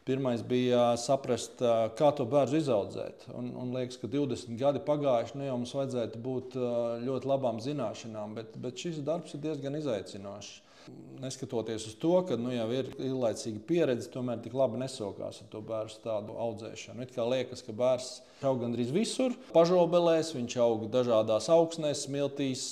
pirmais 0.07 0.43
bija 0.43 0.97
saprast, 0.99 1.63
kā 1.99 2.11
to 2.19 2.27
bērnu 2.27 2.59
izaudzēt. 2.59 3.29
Un, 3.39 3.53
un 3.59 3.71
liekas, 3.77 4.01
ka 4.03 4.11
20 4.11 4.59
gadi 4.59 4.83
pagājuši, 4.83 5.39
nu 5.39 5.47
jau 5.47 5.61
mums 5.61 5.75
vajadzētu 5.79 6.23
būt 6.25 6.59
ļoti 7.07 7.31
labām 7.31 7.63
zināšanām, 7.63 8.35
bet, 8.39 8.59
bet 8.63 8.83
šis 8.83 9.03
darbs 9.07 9.37
ir 9.37 9.45
diezgan 9.47 9.79
izaicinošs. 9.79 10.59
Neskatoties 11.23 11.85
uz 11.87 11.95
to, 12.03 12.17
ka 12.27 12.35
nu, 12.35 12.51
jau 12.51 12.67
ir 12.75 12.89
ilglaicīga 12.99 13.61
pieredze, 13.69 14.09
tomēr 14.11 14.41
tik 14.43 14.57
labi 14.59 14.81
nesokās 14.81 15.39
ar 15.45 15.51
to 15.53 15.61
bērnu 15.63 16.01
tādu 16.03 16.35
audzēšanu. 16.35 17.05
It 17.05 17.13
kā 17.15 17.23
liekas, 17.29 17.63
ka 17.63 17.75
bērns 17.79 18.09
aug 18.43 18.59
gandrīz 18.65 18.91
visur, 18.91 19.37
pažobelēs, 19.55 20.33
viņš 20.35 20.57
aug 20.65 20.89
dažādās 20.91 21.47
augsnēs, 21.55 22.03
smiltīs, 22.09 22.65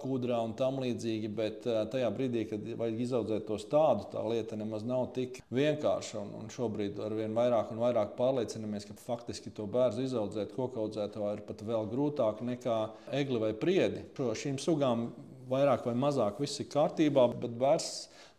kūdrā 0.00 0.40
un 0.46 0.56
tam 0.56 0.80
līdzīgi, 0.80 1.28
bet 1.36 1.68
tajā 1.92 2.08
brīdī, 2.16 2.46
kad 2.48 2.64
vajag 2.80 3.04
izaudzēt 3.04 3.46
tos 3.50 3.68
tādu, 3.68 4.08
tā 4.14 4.24
lieta 4.24 4.56
nemaz 4.56 4.88
nav 4.88 5.10
tik 5.18 5.42
vienkārša. 5.52 6.24
Un, 6.24 6.34
un 6.40 6.52
šobrīd 6.54 6.96
ar 7.04 7.12
vien 7.18 7.36
vairāk 7.36 7.74
un 7.74 7.84
vairāk 7.84 8.16
pārliecinamies, 8.16 8.88
ka 8.88 8.96
faktiski 9.04 9.52
to 9.52 9.68
bērnu 9.68 10.08
izaudzēt 10.08 10.56
koku 10.56 10.86
audzētājā 10.86 11.36
ir 11.36 11.44
pat 11.44 11.66
vēl 11.68 11.92
grūtāk 11.92 12.40
nekā 12.54 12.82
egli 13.20 13.44
vai 13.44 13.52
priedi. 13.52 14.06
Šo 14.16 14.32
šīm 14.32 14.56
sugām 14.62 15.10
vairāk 15.50 15.86
vai 15.88 15.96
mazāk 15.98 16.40
viss 16.42 16.60
ir 16.62 16.68
kārtībā, 16.72 17.26
bet 17.40 17.56
bērns 17.58 17.90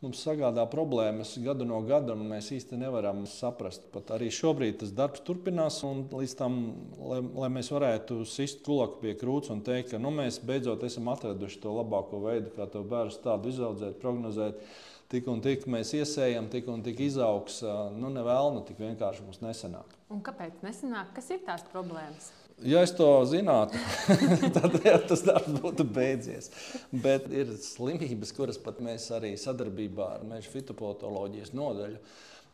mums 0.04 0.22
sagādā 0.24 0.64
problēmas 0.72 1.34
gadu 1.44 1.66
no 1.68 1.82
gada, 1.88 2.14
un 2.16 2.30
mēs 2.30 2.52
īsti 2.56 2.78
nevaram 2.80 3.26
saprast. 3.28 3.90
Pat 3.94 4.14
arī 4.16 4.30
šobrīd 4.32 4.80
tas 4.84 4.94
darbs 4.96 5.24
turpinās, 5.28 5.82
un 5.88 6.06
līdz 6.14 6.36
tam, 6.40 6.60
lai, 6.96 7.20
lai 7.44 7.50
mēs 7.58 7.72
varētu 7.74 8.22
sist 8.30 8.64
kulaku 8.68 9.02
pie 9.04 9.16
krūts 9.20 9.52
un 9.52 9.64
teikt, 9.66 9.92
ka 9.94 10.02
nu, 10.02 10.14
mēs 10.16 10.40
beidzot 10.46 10.86
esam 10.88 11.12
atraduši 11.12 11.60
to 11.66 11.76
labāko 11.82 12.24
veidu, 12.24 12.54
kā 12.56 12.70
to 12.72 12.86
bērnu 12.88 13.20
tādu 13.26 13.52
izaudzēt, 13.52 14.00
prognozēt. 14.04 14.64
Tik 15.10 15.26
un 15.26 15.40
tik 15.42 15.64
mēs 15.66 15.90
iesējam, 15.98 16.52
tik 16.54 16.68
un 16.70 16.84
tik 16.86 17.00
izaugs. 17.02 17.64
Nu, 17.98 18.12
nevēlnu, 18.14 18.62
tik 18.68 18.78
vienkārši 18.78 19.26
mums 19.26 19.42
nesanāk. 19.42 19.98
Un 20.14 20.22
kāpēc 20.26 20.62
nesanāk? 20.62 21.16
Kas 21.18 21.32
ir 21.34 21.42
tās 21.48 21.66
problēmas? 21.74 22.30
Ja 22.68 22.82
es 22.84 22.92
to 22.92 23.08
zinātu, 23.30 23.80
tad 24.56 24.74
jā, 24.84 24.98
tas 25.08 25.22
darbs 25.24 25.62
būtu 25.62 25.86
beidzies. 25.96 26.50
Bet 26.92 27.30
ir 27.32 27.54
slimības, 27.64 28.34
kuras 28.36 28.60
pat 28.60 28.82
mēs 28.84 29.06
arī 29.16 29.36
sadarbībā 29.40 30.10
ar 30.18 30.26
Meža 30.28 30.52
fitopatoloģijas 30.52 31.54
nodaļu. 31.56 32.02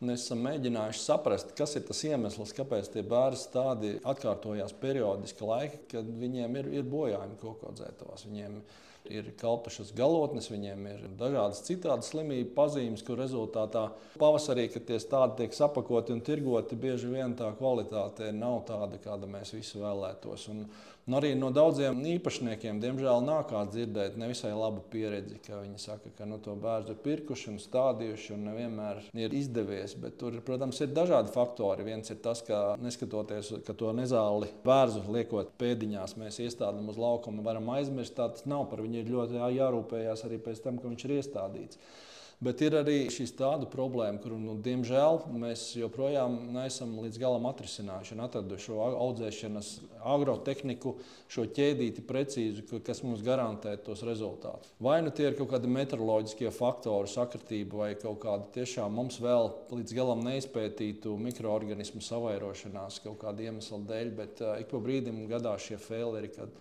Mēs 0.06 0.26
esam 0.26 0.42
mēģinājuši 0.44 1.00
saprast, 1.00 1.54
kas 1.56 1.72
ir 1.78 1.86
tas 1.88 2.02
iemesls, 2.04 2.52
kāpēc 2.54 2.90
tie 2.92 3.02
bērni 3.06 3.40
tādi 3.50 3.92
atkārtojās 4.06 4.76
periodiski 4.78 5.48
laiki, 5.48 5.80
kad 5.94 6.10
viņiem 6.20 6.58
ir, 6.60 6.68
ir 6.82 6.90
bojājumi 6.90 7.40
kokaudzētavās. 7.40 8.26
Viņiem 8.28 8.58
ir 8.60 8.82
kaltušas 9.40 9.92
galotnes, 9.96 10.50
viņiem 10.52 10.88
ir 10.90 11.06
dažādas 11.18 11.62
citādas 11.66 12.10
slimību 12.12 12.54
pazīmes, 12.56 13.04
kur 13.06 13.20
rezultātā 13.20 13.88
pavasarī, 14.20 14.68
kad 14.72 14.86
tie 14.88 14.98
stādi 15.02 15.42
tiek 15.42 15.56
sapakoti 15.56 16.14
un 16.14 16.24
tirgoti, 16.24 16.78
bieži 16.80 17.10
vien 17.12 17.36
tā 17.38 17.52
kvalitāte 17.58 18.32
nav 18.34 18.62
tāda, 18.68 19.00
kāda 19.02 19.28
mēs 19.30 19.54
visi 19.56 19.80
vēlētos. 19.80 20.48
Un, 20.52 20.64
un 21.06 21.16
arī 21.18 21.32
no 21.38 21.52
daudziem 21.54 22.00
īpašniekiem, 22.16 22.80
diemžēl, 22.82 23.22
nākās 23.24 23.70
dzirdēt 23.72 24.16
nevisai 24.20 24.52
labu 24.56 24.82
pieredzi, 24.90 25.38
ka 25.46 25.60
viņi 25.62 25.80
saka, 25.82 26.12
ka 26.18 26.28
nu, 26.28 26.40
to 26.42 26.56
bērnu 26.60 26.94
ir 26.94 27.00
pirkuši 27.04 27.52
un 27.52 27.60
stādījuši 27.62 28.34
un 28.36 28.46
nevienmēr 28.50 29.02
ir 29.14 29.36
izdevies. 29.36 29.96
Bet 30.00 30.18
tur, 30.20 30.38
protams, 30.46 30.80
ir 30.82 30.94
dažādi 30.96 31.32
faktori. 31.34 31.86
Viens 31.86 32.10
ir 32.12 32.20
tas, 32.24 32.42
ka 32.46 32.74
neskatoties, 32.82 33.52
ka 33.66 33.76
to 33.78 33.92
nezāli 33.96 34.50
bērnu 34.66 35.04
liekot 35.18 35.54
pēdiņās, 35.60 36.16
mēs 36.20 36.40
iestādām 36.46 36.90
uz 36.92 36.98
laukuma, 37.00 37.44
varam 37.46 37.70
aizmirst. 37.76 38.16
Tā 38.16 38.30
tas 38.32 38.46
nav 38.48 38.66
par 38.70 38.82
viņu 38.84 38.95
ir 39.02 39.14
ļoti 39.14 39.40
jārūpējas 39.58 40.26
arī 40.28 40.40
pēc 40.42 40.64
tam, 40.64 40.80
ka 40.82 40.90
viņš 40.90 41.06
ir 41.08 41.16
iestādīts. 41.20 41.80
Bet 42.36 42.60
ir 42.60 42.74
arī 42.76 43.06
šīs 43.08 43.30
tāda 43.32 43.64
problēma, 43.72 44.18
kuru, 44.20 44.36
nu, 44.36 44.58
diemžēl, 44.60 45.22
mēs 45.40 45.70
joprojām 45.78 46.34
neesam 46.52 46.90
līdz 47.00 47.16
galam 47.22 47.46
atrisinājuši 47.48 48.18
atraduši 48.26 48.66
šo 48.66 48.88
audzēšanas 48.90 49.70
agrotehniku, 50.04 50.92
šo 51.32 51.46
ķēdīti 51.56 52.04
precīzi, 52.04 52.66
kas 52.84 53.00
mums 53.06 53.24
garantē 53.24 53.72
tos 53.80 54.04
rezultātus. 54.04 54.74
Vai 54.84 54.98
nu 55.06 55.14
tie 55.16 55.30
ir 55.30 55.38
kaut 55.38 55.54
kādi 55.54 55.72
meteoroloģiskie 55.78 56.52
faktori, 56.52 57.08
sakritība 57.08 57.80
vai 57.86 57.90
kaut 57.96 58.20
kāda 58.26 58.52
tiešām 58.58 58.92
mums 59.00 59.16
vēl 59.24 59.48
līdz 59.72 59.96
galam 59.96 60.20
neizpētītu 60.28 61.16
mikroorganismu 61.16 62.04
savairošanās 62.04 63.00
kaut 63.06 63.16
kāda 63.24 63.48
iemesla 63.48 63.80
dēļ, 63.88 64.12
bet 64.20 64.44
uh, 64.44 64.58
ik 64.60 64.68
pa 64.74 64.84
brīdim 64.84 65.24
gadās 65.32 65.70
šie 65.70 65.80
fēleri, 65.80 66.34
kad 66.36 66.52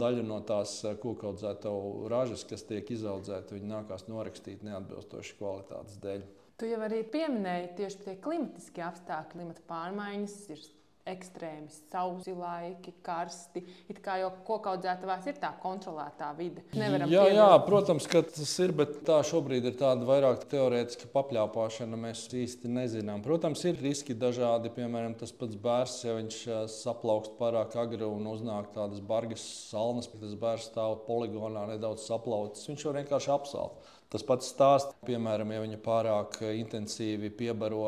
daļu 0.00 0.24
no 0.26 0.40
tās 0.46 0.76
eh, 0.84 0.96
kokaudzēto 1.00 1.74
ražas, 2.12 2.44
kas 2.48 2.66
tiek 2.68 2.90
izaudzēta, 2.94 3.56
viņi 3.56 3.70
nākās 3.70 4.08
norakstīt 4.10 4.64
neatbilstoši 4.66 5.36
kvalitātes 5.38 6.00
dēļ. 6.02 6.24
Tu 6.60 6.70
jau 6.70 6.80
arī 6.86 7.02
pieminēji 7.10 7.72
tieši 7.80 8.02
tie 8.04 8.16
klimatiskie 8.22 8.84
apstākļi, 8.86 9.32
klimata 9.34 9.64
pārmaiņas, 9.70 10.36
ir 10.54 10.66
ekstrēmi 11.08 11.68
sausi 11.68 12.32
laiki, 12.32 12.94
karsti. 13.04 13.60
It 13.92 14.00
kā 14.04 14.16
jau 14.22 14.30
kokaudzētavās 14.46 15.26
ir 15.28 15.38
tā 15.42 15.50
kontrolētā 15.60 16.30
vide. 16.38 16.64
Nevaram 16.72 17.10
jā, 17.12 17.26
pievilkt. 17.26 17.40
jā, 17.40 17.48
protams, 17.66 18.06
ka 18.08 18.22
tas 18.28 18.54
ir, 18.64 18.72
bet 18.76 18.96
tā 19.06 19.18
šobrīd 19.28 19.68
ir 19.68 19.76
tāda 19.80 20.08
vairāk 20.08 20.46
teorētiska 20.48 21.10
papļāpāšana. 21.12 22.00
Mēs 22.06 22.24
īsti 22.32 22.72
nezinām. 22.72 23.24
Protams, 23.24 23.66
ir 23.68 23.80
riski 23.84 24.16
dažādi. 24.16 24.72
Piemēram, 24.74 25.16
tas 25.20 25.34
pats 25.36 25.60
bērns, 25.60 25.98
ja 26.06 26.16
viņš 26.16 26.38
saplaukst 26.72 27.36
pārāk 27.40 27.76
agri 27.80 28.08
un 28.08 28.24
uznāk 28.32 28.72
tādas 28.76 29.04
bargas 29.04 29.44
salnas, 29.68 30.08
tad 30.08 30.24
tas 30.24 30.38
bērns 30.40 30.70
stāv 30.70 31.02
poligonā 31.08 31.68
nedaudz 31.74 32.08
saplaucis. 32.08 32.70
Viņš 32.72 32.88
var 32.88 33.02
vienkārši 33.02 33.34
apsalt. 33.36 33.92
Tas 34.12 34.22
pats 34.22 34.46
stāsts, 34.52 34.94
piemēram, 35.08 35.50
ja 35.50 35.62
viņa 35.64 35.78
pārāk 35.82 36.36
intensīvi 36.46 37.32
piebaro 37.34 37.80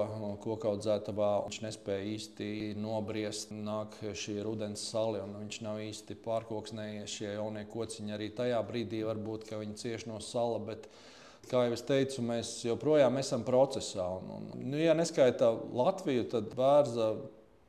koku 0.42 0.72
audzētavā, 0.72 1.28
viņš 1.44 1.58
nespēja 1.62 2.06
īsti 2.16 2.48
nobriest, 2.82 3.52
nāk 3.54 3.94
šī 4.16 4.40
rudens 4.42 4.82
sali 4.90 5.20
un 5.22 5.36
viņš 5.44 5.60
nav 5.62 5.78
īsti 5.84 6.18
pārkoksnējies. 6.24 7.18
Šie 7.18 7.28
jaunie 7.36 7.62
kociņi 7.70 8.16
arī 8.16 8.32
tajā 8.34 8.58
brīdī 8.66 9.04
varbūt 9.06 9.52
viņi 9.52 9.78
cieš 9.84 10.08
no 10.10 10.18
sala. 10.24 10.58
Bet, 10.66 10.90
Kā 11.46 11.60
jau 11.62 11.76
es 11.76 11.84
teicu, 11.86 12.24
mēs 12.26 12.48
joprojām 12.66 13.20
esam 13.20 13.44
procesā. 13.46 14.02
Un, 14.18 14.30
un, 14.34 14.46
nu, 14.66 14.80
ja 14.82 14.96
neskaita 14.98 15.52
Latviju, 15.78 16.24
tad 16.32 16.48
bērza 16.58 17.12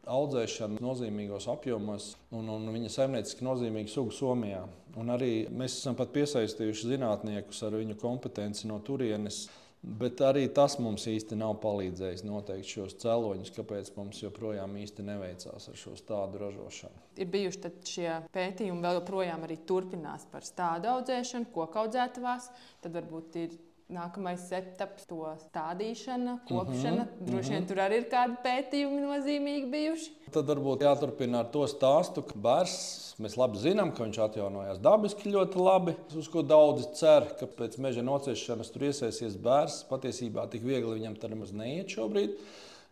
audzēšana 0.08 0.82
nozīmīgos 0.82 1.46
apjomos 1.51 2.13
un, 2.34 2.50
un 2.50 2.68
viņa 2.74 2.89
saimnieciski 2.96 3.46
nozīmīga 3.46 3.92
suga 3.92 4.16
Somijā. 4.18 4.63
Un 4.98 5.13
arī 5.13 5.32
mēs 5.54 5.77
esam 5.77 5.98
piesaistījuši 5.98 6.94
zinātniekus 6.96 7.62
ar 7.68 7.77
viņu 7.77 7.98
kompetenci 8.01 8.70
no 8.70 8.80
turienes. 8.86 9.46
Bet 9.88 10.20
arī 10.25 10.48
tas 10.51 10.74
mums 10.82 11.04
īsti 11.08 11.38
nav 11.38 11.60
palīdzējis 11.62 12.24
noteikt 12.25 12.66
šos 12.68 12.96
cēloņus, 13.04 13.51
kāpēc 13.56 13.92
mums 13.96 14.24
joprojām 14.24 14.74
īsti 14.82 15.06
neveicās 15.06 15.70
ar 15.70 15.77
šo 15.77 15.94
tādu 16.08 16.42
ražošanu. 16.42 17.04
Ir 17.22 17.30
bijuši 17.32 17.72
šie 17.86 18.10
pētījumi, 18.34 18.84
vēl 18.84 19.00
joprojām 19.00 19.46
turpinās 19.70 20.25
par 20.34 20.44
stādu 20.44 20.89
audzēšanu, 20.96 21.51
koku 21.54 21.84
audzētavās. 21.84 22.50
Tad 22.82 22.98
varbūt 22.98 23.39
ir 23.44 23.56
Nākamais 23.88 24.41
etaps, 24.51 25.06
to 25.08 25.22
stādīšana, 25.46 26.34
kopšana. 26.50 27.06
Mm 27.06 27.08
-hmm, 27.08 27.29
Droši 27.29 27.50
vien 27.50 27.60
mm 27.60 27.63
-hmm. 27.63 27.67
tur 27.67 27.77
arī 27.77 27.98
ir 27.98 28.08
kādi 28.12 28.36
pētījumi 28.44 29.00
nozīmīgi 29.03 29.70
bijuši. 29.72 30.12
Tad 30.32 30.46
varbūt 30.46 30.84
jāturpina 30.84 31.39
ar 31.39 31.46
to 31.46 31.63
stāstu, 31.67 32.22
ka 32.22 32.36
bērns, 32.36 33.15
mēs 33.20 33.38
labi 33.38 33.58
zinām, 33.58 33.96
ka 33.96 34.03
viņš 34.03 34.20
atjaunojās 34.25 34.79
dabiski 34.79 35.32
ļoti 35.32 35.56
labi. 35.56 35.96
Uz 36.17 36.27
ko 36.27 36.41
daudzi 36.41 36.94
cer, 36.94 37.24
ka 37.39 37.46
pēc 37.46 37.77
meža 37.77 38.01
nociešanas 38.01 38.72
tur 38.72 38.84
iesaisties 38.84 39.38
bērns. 39.38 39.86
Patiesībā 39.89 40.50
tik 40.50 40.63
viegli 40.63 41.00
viņam 41.00 41.15
tur 41.15 41.29
nemaz 41.29 41.51
neiet 41.51 41.88
šobrīd 41.88 42.36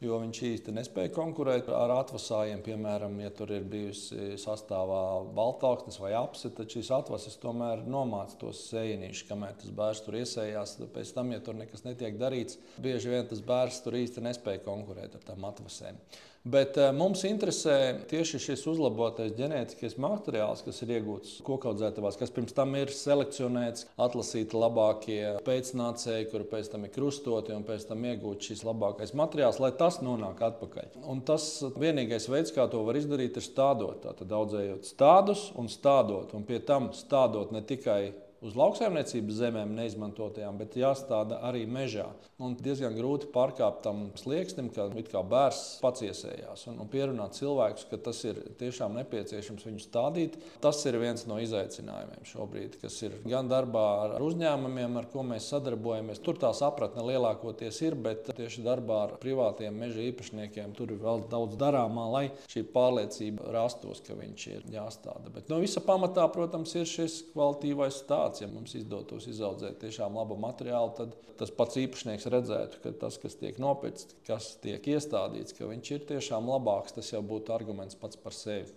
jo 0.05 0.19
viņš 0.21 0.41
īsti 0.49 0.73
nespēja 0.75 1.11
konkurēt 1.15 1.69
ar 1.73 1.93
atvasājiem. 1.97 2.61
Piemēram, 2.65 3.17
ja 3.23 3.31
tur 3.35 3.51
ir 3.55 3.65
bijusi 3.69 4.35
sastāvā 4.41 5.01
baltāksnes 5.35 5.99
vai 6.01 6.13
apse, 6.17 6.51
tad 6.55 6.71
šīs 6.71 6.91
atvases 6.95 7.39
tomēr 7.41 7.83
nomāca 7.89 8.39
tos 8.45 8.65
sēņķus, 8.69 9.25
kamēr 9.29 9.57
tas 9.61 9.73
bērns 9.75 10.05
tur 10.05 10.19
iesējās. 10.21 10.77
Pēc 10.95 11.15
tam, 11.17 11.33
ja 11.35 11.41
tur 11.43 11.57
nekas 11.59 11.85
netiek 11.87 12.19
darīts, 12.21 12.61
bieži 12.81 13.11
vien 13.11 13.27
tas 13.29 13.43
bērns 13.45 13.81
tur 13.85 13.97
īsti 13.99 14.23
nespēja 14.25 14.63
konkurēt 14.67 15.17
ar 15.17 15.27
tām 15.33 15.49
atvasēm. 15.49 15.99
Bet 16.45 16.75
uh, 16.77 16.91
mums 16.93 17.23
interesē 17.25 18.05
tieši 18.05 18.37
šis 18.43 18.63
uzlabotais 18.69 19.31
ģenētiskais 19.33 19.95
materiāls, 19.97 20.61
kas 20.61 20.83
ir 20.85 20.91
iegūts 20.99 21.39
kokaudzētavās, 21.47 22.19
kas 22.19 22.33
pirms 22.35 22.53
tam 22.53 22.75
ir 22.77 22.91
selekcionēts, 22.93 23.87
atlasīti 24.05 24.53
labākie 24.53 25.21
pēcnācēji, 25.47 26.27
kuri 26.29 26.45
pēc 26.51 26.69
tam 26.69 26.85
ir 26.85 26.93
krustoti 26.93 27.55
un 27.55 27.65
pēc 27.65 27.87
tam 27.89 28.05
iegūts 28.11 28.51
šis 28.51 28.61
labākais 28.67 29.15
materiāls, 29.17 29.57
lai 29.63 29.71
tas 29.79 29.97
nonāk 30.05 30.43
atpakaļ. 30.51 30.99
Un 31.09 31.23
tas 31.25 31.47
vienīgais 31.81 32.29
veids, 32.29 32.53
kā 32.53 32.67
to 32.69 32.83
var 32.85 33.01
izdarīt, 33.01 33.41
ir 33.41 33.47
stādot. 33.47 34.03
Tātad 34.05 34.37
audzējot 34.37 34.85
stādus 34.85 35.47
un 35.57 35.71
stādot, 35.71 36.37
un 36.37 36.45
pie 36.45 36.61
tam 36.61 36.91
stādot 36.93 37.55
ne 37.57 37.65
tikai 37.65 38.13
uz 38.45 38.55
lauksaimniecības 38.57 39.39
zemēm 39.39 39.73
neizmantotajām, 39.77 40.57
bet 40.59 40.77
jāstāda 40.79 41.39
arī 41.47 41.65
mežā. 41.69 42.07
Un 42.41 42.55
diezgan 42.59 42.95
grūti 42.97 43.29
pārkāpt 43.33 43.81
tam 43.85 44.09
slieksnim, 44.19 44.69
ka 44.75 44.89
kā 45.09 45.21
bērns 45.25 45.61
pats 45.81 46.03
iesējās 46.05 46.65
un, 46.69 46.79
un 46.83 46.89
pierunāt 46.91 47.37
cilvēkus, 47.37 47.87
ka 47.89 47.99
tas 48.09 48.19
ir 48.27 48.41
tiešām 48.59 48.97
nepieciešams 48.99 49.65
viņu 49.69 49.83
stādīt. 49.83 50.37
Tas 50.63 50.81
ir 50.85 50.99
viens 51.01 51.25
no 51.29 51.39
izaicinājumiem 51.41 52.27
šobrīd, 52.27 52.77
kas 52.81 52.97
ir 53.07 53.15
gan 53.25 53.49
darbā 53.51 53.85
ar 54.03 54.25
uzņēmumiem, 54.25 54.99
ar 54.99 55.09
ko 55.13 55.23
mēs 55.25 55.49
sadarbojamies. 55.53 56.21
Tur 56.25 56.39
tā 56.41 56.51
sapratne 56.57 57.05
lielākoties 57.07 57.81
ir, 57.87 57.97
bet 57.97 58.29
tieši 58.35 58.65
darbā 58.65 59.01
ar 59.07 59.15
privātiem 59.21 59.79
meža 59.79 60.03
īpašniekiem 60.09 60.75
tur 60.77 60.93
ir 60.93 61.01
vēl 61.01 61.25
daudz 61.31 61.57
darāmā, 61.59 62.05
lai 62.11 62.25
šī 62.51 62.65
pārliecība 62.75 63.55
rastos, 63.55 64.03
ka 64.05 64.17
viņš 64.19 64.47
ir 64.51 64.69
jāstāda. 64.75 65.31
Bet 65.33 65.49
no 65.51 65.61
visa 65.63 65.81
pamatā, 65.83 66.27
protams, 66.33 66.75
ir 66.75 66.87
šis 66.89 67.21
kvalitīvais 67.31 68.03
stāsts 68.03 68.34
plantācija 68.35 68.51
mums 68.51 68.73
izdotos 68.75 69.27
izaudzēt 69.27 69.79
tiešām 69.79 70.15
labu 70.15 70.35
materiālu, 70.35 70.91
tad 70.97 71.15
tas 71.39 71.51
pats 71.51 71.77
īpašnieks 71.77 72.27
redzētu, 72.27 72.81
ka 72.83 72.91
tas, 72.91 73.17
kas 73.17 73.35
tiek 73.39 73.57
nopirkts, 73.59 74.15
kas 74.27 74.57
tiek 74.61 74.81
iestādīts, 74.83 75.55
ka 75.55 75.67
viņš 75.69 75.91
ir 75.91 76.05
tiešām 76.09 76.49
labāks, 76.49 76.95
tas 76.95 77.11
jau 77.13 77.21
būtu 77.21 77.53
arguments 77.55 77.95
pats 77.95 78.17
par 78.17 78.33
sevi. 78.33 78.71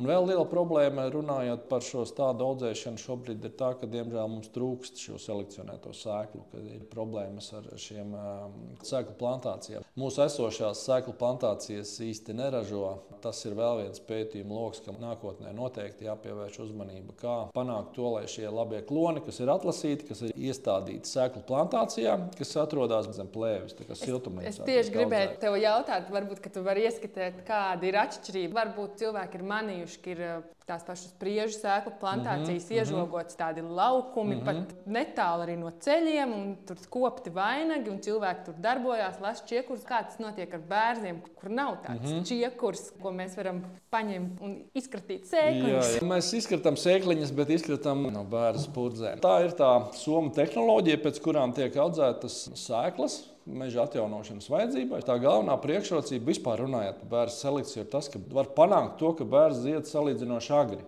Un 0.00 0.06
vēl 0.08 0.30
liela 0.30 0.46
problēma, 0.48 1.02
runājot 1.12 1.66
par 1.68 1.84
šo 1.84 2.06
stādu 2.08 2.46
audzēšanu, 2.46 2.96
šobrīd 3.02 3.42
ir 3.44 3.52
tā, 3.58 3.74
ka 3.76 3.84
diemžēl 3.90 4.30
mums 4.32 4.48
trūkst 4.54 4.96
šo 4.96 5.18
selekcionēto 5.20 5.92
sēklu, 5.92 6.40
ka 6.48 6.60
ir 6.64 6.86
problēmas 6.88 7.50
ar 7.58 7.66
šiem 7.76 8.14
um, 8.16 8.54
sēklu 8.80 9.18
plantācijām. 9.20 9.84
Mūsu 10.00 10.22
esošās 10.24 10.86
sēklu 10.86 11.12
plantācijas 11.20 11.92
īsti 12.06 12.36
neražo. 12.38 12.94
Tas 13.20 13.42
ir 13.44 13.52
vēl 13.58 13.82
viens 13.82 14.00
pētījuma 14.00 14.56
lokus, 14.56 14.80
kam 14.86 14.96
nākotnē 15.02 15.52
noteikti 15.52 16.06
jāpievērš 16.08 16.56
uzmanība. 16.64 17.12
Kā 17.20 17.36
panākt 17.52 17.92
to, 17.98 18.08
lai 18.14 18.24
šie 18.32 18.46
labie 18.48 18.80
kloni, 18.88 19.20
kas 19.26 19.42
ir 19.44 19.52
atlasīti, 19.52 20.08
kas 20.08 20.24
ir 20.24 20.32
iestādīti 20.48 21.12
sēklu 21.12 21.44
plantācijā, 21.44 22.16
kas 22.40 22.56
atrodas 22.62 23.10
zem 23.18 23.28
plēves, 23.28 23.76
kā 23.76 23.98
siltumnīcā. 24.00 24.48
Es, 24.48 24.62
es 24.62 24.70
tieši 24.70 24.96
gribēju 24.96 25.36
tev 25.44 25.60
jautāt, 25.60 26.08
varbūt 26.08 26.48
tu 26.48 26.64
vari 26.64 26.88
ieskatīt, 26.88 27.44
kāda 27.44 27.90
ir 27.90 28.00
atšķirība. 28.06 28.56
Varbūt 28.62 28.96
cilvēki 29.04 29.36
ir 29.36 29.46
manījuši 29.52 29.89
ka 29.98 30.10
ir 30.12 30.20
eh, 30.22 30.42
tās 30.68 30.84
pašas 30.86 31.14
priežu 31.18 31.56
sēklu 31.58 31.92
plantācijas, 32.00 32.66
mm 32.66 32.70
-hmm. 32.70 32.78
iežogotas 32.78 33.38
tādi 33.38 33.62
laukumi, 33.62 34.36
mm 34.36 34.40
-hmm. 34.40 34.44
pat 34.44 34.86
netālu 34.86 35.46
arī 35.46 35.56
no 35.58 35.70
ceļiem, 35.86 36.34
un 36.34 36.56
tur 36.66 36.76
kopti 36.90 37.30
vainagi, 37.34 37.90
un 37.90 37.98
cilvēki 37.98 38.44
tur 38.44 38.54
darbojās, 38.58 39.20
lasa 39.20 39.46
čiekurs. 39.46 39.84
Kā 39.84 40.04
tas 40.04 40.18
notiek 40.18 40.54
ar 40.54 40.60
bērniem, 40.74 41.22
kur 41.40 41.50
nav 41.50 41.80
tāds 41.86 42.10
mm 42.10 42.18
-hmm. 42.18 42.28
čiekurs, 42.28 42.92
ko 43.02 43.10
mēs 43.10 43.36
varam 43.36 43.64
paņemt 43.90 44.40
un 44.40 44.56
izkratīt 44.74 45.26
sēkliņus? 45.26 45.90
Jā, 45.94 46.00
jā. 46.00 46.06
Mēs 46.14 46.34
izkratām 46.34 46.76
sēkliņas, 46.76 47.34
bet 47.34 47.50
izkratām 47.50 48.12
no 48.12 48.24
bērnu 48.24 48.60
spurdzēm. 48.60 49.20
Tā 49.20 49.44
ir 49.44 49.50
tā 49.50 49.92
Somu 49.94 50.30
tehnoloģija, 50.30 51.02
pēc 51.02 51.20
kurām 51.20 51.52
tiek 51.52 51.76
audzētas 51.76 52.50
sēklas 52.54 53.24
meža 53.50 53.84
atjaunošanas 53.84 54.48
vajadzībai. 54.52 55.02
Tā 55.06 55.16
galvenā 55.22 55.56
priekšrocība 55.62 56.30
vispār 56.30 56.64
runājot 56.64 57.02
par 57.02 57.10
bērnu 57.14 57.34
selekciju 57.34 57.84
ir 57.84 57.90
tas, 57.92 58.08
ka 58.12 58.22
var 58.32 58.50
panākt 58.56 58.98
to, 59.02 59.12
ka 59.18 59.26
bērns 59.28 59.62
zied 59.64 59.90
salīdzinoši 59.90 60.56
agri. 60.56 60.82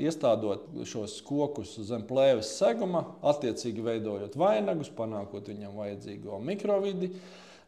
Iestādot 0.00 0.70
šos 0.88 1.18
kokus 1.26 1.74
zem 1.84 2.06
plēves 2.08 2.54
seguma, 2.56 3.04
attiecīgi 3.26 3.84
veidojot 3.84 4.36
vainagus, 4.40 4.92
panākot 4.96 5.50
viņam 5.52 5.74
vajadzīgo 5.76 6.40
mikrovidi 6.40 7.10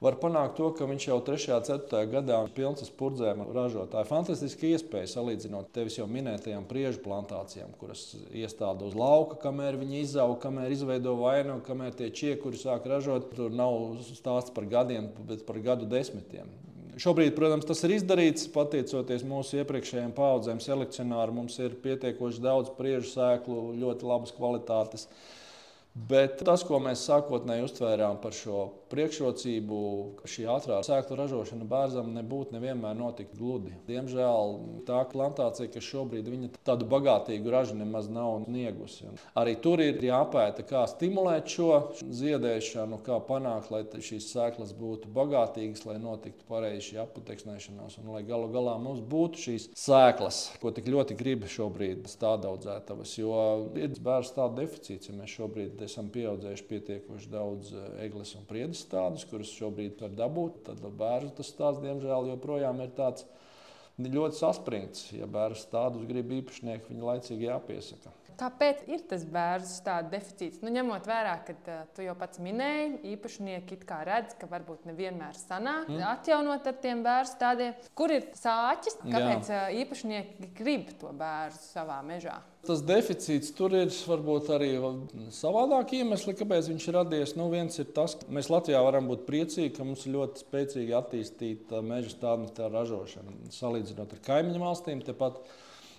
var 0.02 0.18
panākt 0.20 0.58
to, 0.58 0.68
ka 0.76 0.88
viņš 0.88 1.06
jau 1.08 1.16
3. 1.24 1.46
un 1.56 1.64
4. 1.68 2.02
gadā 2.12 2.40
pilns 2.56 2.84
ar 2.84 2.90
spurdzēm 2.90 3.46
ražot. 3.56 3.88
Tā 3.92 4.02
ir 4.04 4.10
fantastiska 4.10 4.68
iespēja 4.68 5.12
salīdzinot 5.14 5.72
tevis 5.76 5.96
jau 5.96 6.08
minētajām 6.10 6.66
priežu 6.68 7.00
plantācijām, 7.06 7.72
kuras 7.80 8.04
iestāda 8.28 8.84
uz 8.88 8.96
lauka, 8.98 9.38
kamēr 9.46 9.80
viņi 9.80 10.02
izauga, 10.04 10.40
kamēr 10.44 10.76
izveido 10.76 11.16
vainagu, 11.22 11.64
kamēr 11.66 11.96
tie 11.96 12.10
čiekuri 12.12 12.60
sāk 12.60 12.88
ražot. 12.90 13.32
Tur 13.36 13.56
nav 13.56 13.96
stāsts 14.10 14.52
par 14.54 14.68
gadiem, 14.68 15.08
bet 15.28 15.46
par 15.48 15.60
gadu 15.64 15.88
desmitiem. 15.88 16.52
Šobrīd, 16.96 17.34
protams, 17.36 17.66
tas 17.68 17.82
ir 17.84 17.92
izdarīts 17.98 18.46
pateicoties 18.54 19.24
mūsu 19.28 19.58
iepriekšējiem 19.60 20.14
paudzēm. 20.16 20.62
Selekcionāri 20.64 21.34
mums 21.36 21.58
ir 21.60 21.74
pietiekoši 21.82 22.40
daudz 22.40 22.70
priežu 22.78 23.10
sēklu, 23.10 23.74
ļoti 23.82 24.08
labas 24.08 24.32
kvalitātes. 24.32 25.04
Bet 26.08 26.40
tas, 26.44 26.64
ko 26.64 26.80
mēs 26.80 27.04
sākotnēji 27.08 27.66
uztvērām 27.68 28.16
par 28.22 28.32
šo 28.36 28.62
priekšrocību, 28.92 29.78
ka 30.20 30.30
šī 30.30 30.46
ātrā 30.52 30.78
sēklu 30.86 31.18
ražošana 31.18 31.66
bērnam 31.68 32.12
nebūtu 32.16 32.54
nevienmēr 32.56 32.96
notika 32.98 33.36
gludi. 33.36 33.74
Diemžēl 33.88 34.54
tā 34.88 35.00
plantācija, 35.10 35.70
kas 35.72 35.86
šobrīd 35.86 36.28
viņa 36.30 36.50
tādu 36.66 36.88
bagātīgu 36.90 37.52
ražu 37.52 37.76
nemaz 37.78 38.08
nav 38.12 38.44
sniegusi. 38.46 39.10
Arī 39.38 39.56
tur 39.62 39.82
ir 39.82 39.98
jāpēta, 40.04 40.64
kā 40.66 40.84
stimulēt 40.90 41.50
šo 41.52 41.70
ziedēšanu, 42.04 43.00
kā 43.06 43.18
panākt, 43.26 43.72
lai 43.74 43.82
šīs 44.06 44.30
sēklas 44.32 44.74
būtu 44.76 45.10
bagātīgas, 45.14 45.84
lai 45.88 45.98
notiktu 46.02 46.46
pareizi 46.48 46.92
šī 46.92 47.00
aputeksnēšanās 47.04 47.98
un 48.02 48.12
lai 48.14 48.22
galu 48.26 48.50
galā 48.54 48.76
mums 48.82 49.02
būtu 49.02 49.42
šīs 49.46 49.68
sēklas, 49.78 50.42
ko 50.62 50.72
tik 50.74 50.90
ļoti 50.92 51.18
grib 51.18 51.46
šobrīd 51.50 52.06
stādaudzētavas. 52.10 53.16
Jo 53.18 53.36
ir 53.74 53.94
bērnu 53.96 54.30
stāda 54.30 54.62
deficīts, 54.62 55.10
ja 55.10 55.16
mēs 55.18 55.34
šobrīd 55.36 55.82
esam 55.86 56.10
pieaudzējuši 56.14 56.68
pietiekoši 56.70 57.32
daudz 57.32 57.72
eh, 57.74 57.88
eglis 58.06 58.34
un 58.38 58.46
priedes 58.48 58.75
stādus, 58.78 59.24
kurus 59.28 59.54
šobrīd 59.56 60.02
var 60.04 60.14
dabūt. 60.18 60.60
Tad 60.68 60.84
bērnu 60.84 61.32
tas 61.38 61.50
stāsts, 61.52 61.82
diemžēl, 61.84 62.30
joprojām 62.34 62.82
ir 62.84 62.92
tāds 62.96 63.26
ļoti 63.96 64.38
saspringts. 64.38 65.08
Ja 65.16 65.28
bērnu 65.30 65.58
stādus 65.58 66.06
grib 66.08 66.32
īpašnieki, 66.40 66.92
viņi 66.92 67.10
laicīgi 67.10 67.50
jāpiesaka. 67.50 68.14
Kāpēc 68.36 68.82
ir 68.92 69.04
tas 69.08 69.22
bērnu 69.32 69.68
stāda 69.68 70.10
deficīts? 70.12 70.60
Nu, 70.60 70.68
ņemot 70.74 71.06
vērā, 71.08 71.38
ka 71.46 71.54
uh, 71.56 71.84
tu 71.96 72.04
jau 72.04 72.12
pats 72.20 72.40
minēji, 72.44 72.98
īpašnieki 73.14 73.78
redz, 74.04 74.34
ka 74.36 74.48
varbūt 74.50 74.84
nevienmēr 74.90 75.38
sanāk 75.38 75.88
mm. 75.88 76.02
atjaunot 76.10 76.68
ar 76.68 76.76
tiem 76.82 77.00
bērnu 77.06 77.30
stādiem. 77.30 77.78
Kur 77.96 78.12
ir 78.12 78.28
sāķis? 78.36 78.98
Kāpēc 79.06 79.48
Jā. 79.48 79.62
īpašnieki 79.80 80.50
grib 80.58 80.92
to 81.00 81.14
bērnu 81.16 81.62
savā 81.62 82.02
mežā? 82.04 82.36
Tas 82.66 82.82
deficīts 82.82 83.52
tur 83.54 83.74
ir 83.78 83.92
varbūt 84.08 84.48
arī 84.56 84.72
savādāk 85.34 85.92
iemesli, 86.00 86.34
kāpēc 86.38 86.70
viņš 86.72 86.88
ir 86.88 86.96
radies. 86.98 87.34
Nu, 87.38 87.46
viens 87.52 87.78
ir 87.78 87.86
tas, 87.94 88.16
ka 88.18 88.26
mēs 88.32 88.50
Latvijā 88.50 88.80
varam 88.82 89.06
būt 89.10 89.22
priecīgi, 89.28 89.74
ka 89.76 89.86
mums 89.86 90.02
ir 90.06 90.16
ļoti 90.16 90.42
spēcīgi 90.42 90.96
attīstīta 90.98 91.82
meža 91.86 92.10
stāvokļa 92.16 92.72
ražošana. 92.74 93.36
Salīdzinot 93.54 94.16
ar 94.16 94.24
kaimiņu 94.26 94.62
valstīm, 94.64 95.04
tepat 95.06 95.38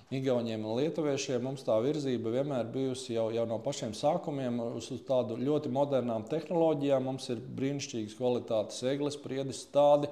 Igauniem 0.07 0.61
un 0.63 0.77
Lietuviešiem 0.79 1.41
mums 1.43 1.65
tā 1.67 1.75
virzība 1.83 2.31
vienmēr 2.31 2.69
bijusi 2.71 3.17
jau, 3.17 3.25
jau 3.35 3.43
no 3.49 3.57
pašiem 3.59 3.91
sākumiem 3.91 4.61
uz, 4.77 4.87
tādu 5.03 5.35
ļoti 5.35 5.67
modernām 5.75 6.23
tehnoloģijām. 6.31 7.09
Mums 7.09 7.27
ir 7.33 7.41
brīnišķīgas 7.57 8.15
kvalitātes 8.15 8.85
eglis, 8.87 9.19
priedis 9.19 9.65
stādi. 9.65 10.07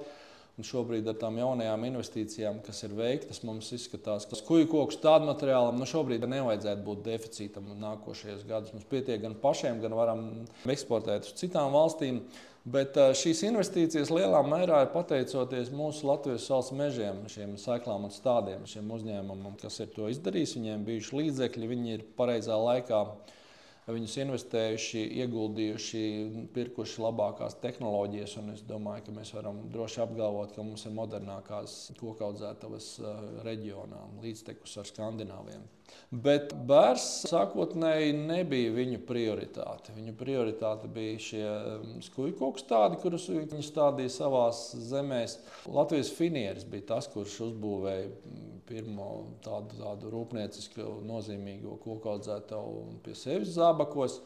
Un 0.56 0.64
šobrīd 0.64 1.04
ar 1.10 1.18
tām 1.20 1.36
jaunajām 1.36 1.82
investīcijām, 1.90 2.62
kas 2.64 2.78
ir 2.86 2.94
veiktas, 2.96 3.42
mums 3.44 3.66
izskatās, 3.76 4.24
ka 4.24 4.38
kuģu 4.40 4.70
koku 4.72 4.96
tādu 5.02 5.28
materiālam 5.28 5.76
nu 5.76 5.84
šobrīd 5.88 6.24
nevajadzētu 6.32 6.80
būt 6.86 7.02
deficītam 7.04 7.68
nākošajos 7.82 8.46
gados. 8.48 8.72
Mums 8.72 8.88
pietiek 8.88 9.20
gan 9.20 9.36
pašiem, 9.42 9.82
gan 9.84 9.96
varam 9.98 10.22
eksportēt 10.64 11.28
uz 11.28 11.36
citām 11.36 11.76
valstīm. 11.76 12.22
Bet 12.66 12.96
šīs 12.96 13.44
investīcijas 13.46 14.08
lielā 14.10 14.40
mērā 14.48 14.80
ir 14.82 14.88
pateicoties 14.90 15.68
mūsu 15.76 16.08
Latvijas 16.08 16.48
valsts 16.50 16.74
mežiem, 16.74 17.20
šiem 17.30 17.52
sēklām 17.60 18.08
un 18.08 18.14
stādiem, 18.16 18.64
šiem 18.66 18.88
uzņēmumiem, 18.96 19.60
kas 19.60 19.76
ir 19.84 19.92
to 19.92 20.08
izdarījis. 20.10 20.56
Viņiem 20.56 20.88
bijuši 20.88 21.20
līdzekļi, 21.20 21.72
viņi 21.76 21.94
ir 21.98 22.06
pareizā 22.18 22.56
laikā 22.58 23.04
viņus 23.94 24.16
investējuši, 24.24 25.02
ieguldījuši, 25.22 26.00
pirkuši 26.54 27.02
labākās 27.04 27.58
tehnoloģijas. 27.62 28.34
Es 28.54 28.64
domāju, 28.66 29.06
ka 29.06 29.14
mēs 29.14 29.30
varam 29.36 29.60
droši 29.70 30.02
apgalvot, 30.02 30.54
ka 30.56 30.64
mums 30.66 30.86
ir 30.88 30.96
modernākās 30.96 31.76
kokaudzētavas 32.00 32.88
reģionā, 33.46 34.02
līdztekus 34.24 34.78
ar 34.82 34.90
Skandināviem. 34.90 35.62
Bet 36.10 36.52
bērns 36.68 37.04
sākotnēji 37.26 38.12
nebija 38.14 38.70
viņu 38.76 39.00
prioritāte. 39.08 39.90
Viņu 39.96 40.14
prioritāte 40.18 40.86
bija 40.92 41.18
šie 41.22 41.42
um, 41.46 41.96
skūpstūri, 42.04 42.66
tādi, 42.70 43.00
kurus 43.02 43.26
viņi 43.32 43.66
stādīja 43.66 44.12
savā 44.14 44.44
zemē. 44.54 45.24
Latvijas 45.66 46.12
finieris 46.14 46.66
bija 46.70 46.92
tas, 46.94 47.10
kurš 47.10 47.40
uzbūvēja 47.48 48.06
mm, 48.06 48.56
pirmo 48.70 49.10
tādu, 49.44 49.80
tādu 49.82 50.12
rūpniecisku, 50.14 50.86
nozīmīgo 51.10 51.74
koku 51.82 52.14
audzētāju 52.14 53.00
pie 53.02 53.18
sevis 53.18 53.56
zābakos. 53.58 54.20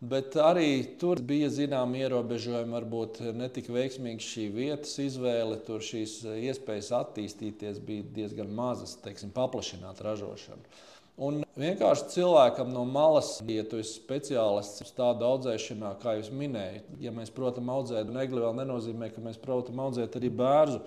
Bet 0.00 0.34
arī 0.36 0.98
tur 1.00 1.22
bija 1.24 1.48
zināma 1.48 1.96
ierobežojuma, 2.02 2.74
varbūt 2.76 3.22
ne 3.32 3.46
tik 3.48 3.70
veiksmīga 3.72 4.20
šī 4.20 4.50
vietas 4.52 4.92
izvēle. 5.00 5.56
Tur 5.64 5.80
šīs 5.80 6.18
iespējas 6.36 6.90
attīstīties 6.98 7.80
bija 7.80 8.04
diezgan 8.18 8.52
mazas, 8.52 8.98
teiksim, 9.00 9.32
paplašināt 9.32 10.02
ražošanu. 10.04 10.68
Un 11.16 11.40
vienkārši 11.56 12.10
cilvēkam 12.12 12.74
no 12.74 12.82
malas, 12.84 13.38
ja 13.48 13.64
tu 13.64 13.80
esi 13.80 13.94
speciālists 13.96 14.92
tādā 14.98 15.30
audzēšanā, 15.30 15.94
kā 16.02 16.18
jūs 16.18 16.28
minējāt, 16.28 16.90
ja 17.00 17.12
mēs 17.16 17.32
protam 17.32 17.72
audzēt 17.72 18.12
negli, 18.12 18.42
vēl 18.44 18.52
nenozīmē, 18.58 19.08
ka 19.14 19.24
mēs 19.24 19.40
protam 19.40 19.80
audzēt 19.80 20.20
arī 20.20 20.28
bērnu. 20.28 20.82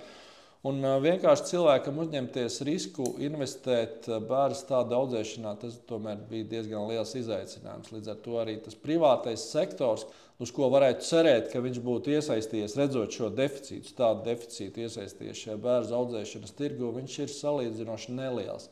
Un 0.67 0.83
vienkārši 0.83 1.53
cilvēkam 1.53 2.01
uzņemties 2.03 2.57
risku 2.67 3.05
investēt 3.23 4.09
bērnu 4.27 4.57
tādā 4.67 4.97
audzēšanā, 4.97 5.53
tas 5.61 5.77
tomēr 5.87 6.19
bija 6.27 6.49
diezgan 6.51 6.89
liels 6.89 7.13
izaicinājums. 7.15 7.93
Līdz 7.93 8.11
ar 8.11 8.17
to 8.25 8.35
arī 8.41 8.57
tas 8.65 8.75
privātais 8.75 9.45
sektors, 9.53 10.03
uz 10.35 10.51
ko 10.51 10.67
varētu 10.73 11.07
cerēt, 11.07 11.47
ka 11.53 11.63
viņš 11.63 11.79
būtu 11.85 12.11
iesaistījies, 12.11 12.75
redzot 12.75 13.15
šo 13.15 13.29
deficītu, 13.31 13.95
tādu 13.95 14.27
deficītu 14.27 14.83
iesaistījies 14.83 15.45
šajā 15.45 15.55
bērnu 15.63 15.95
audzēšanas 15.95 16.55
tirgu, 16.57 16.91
viņš 16.97 17.15
ir 17.23 17.31
salīdzinoši 17.37 18.15
neliels. 18.17 18.67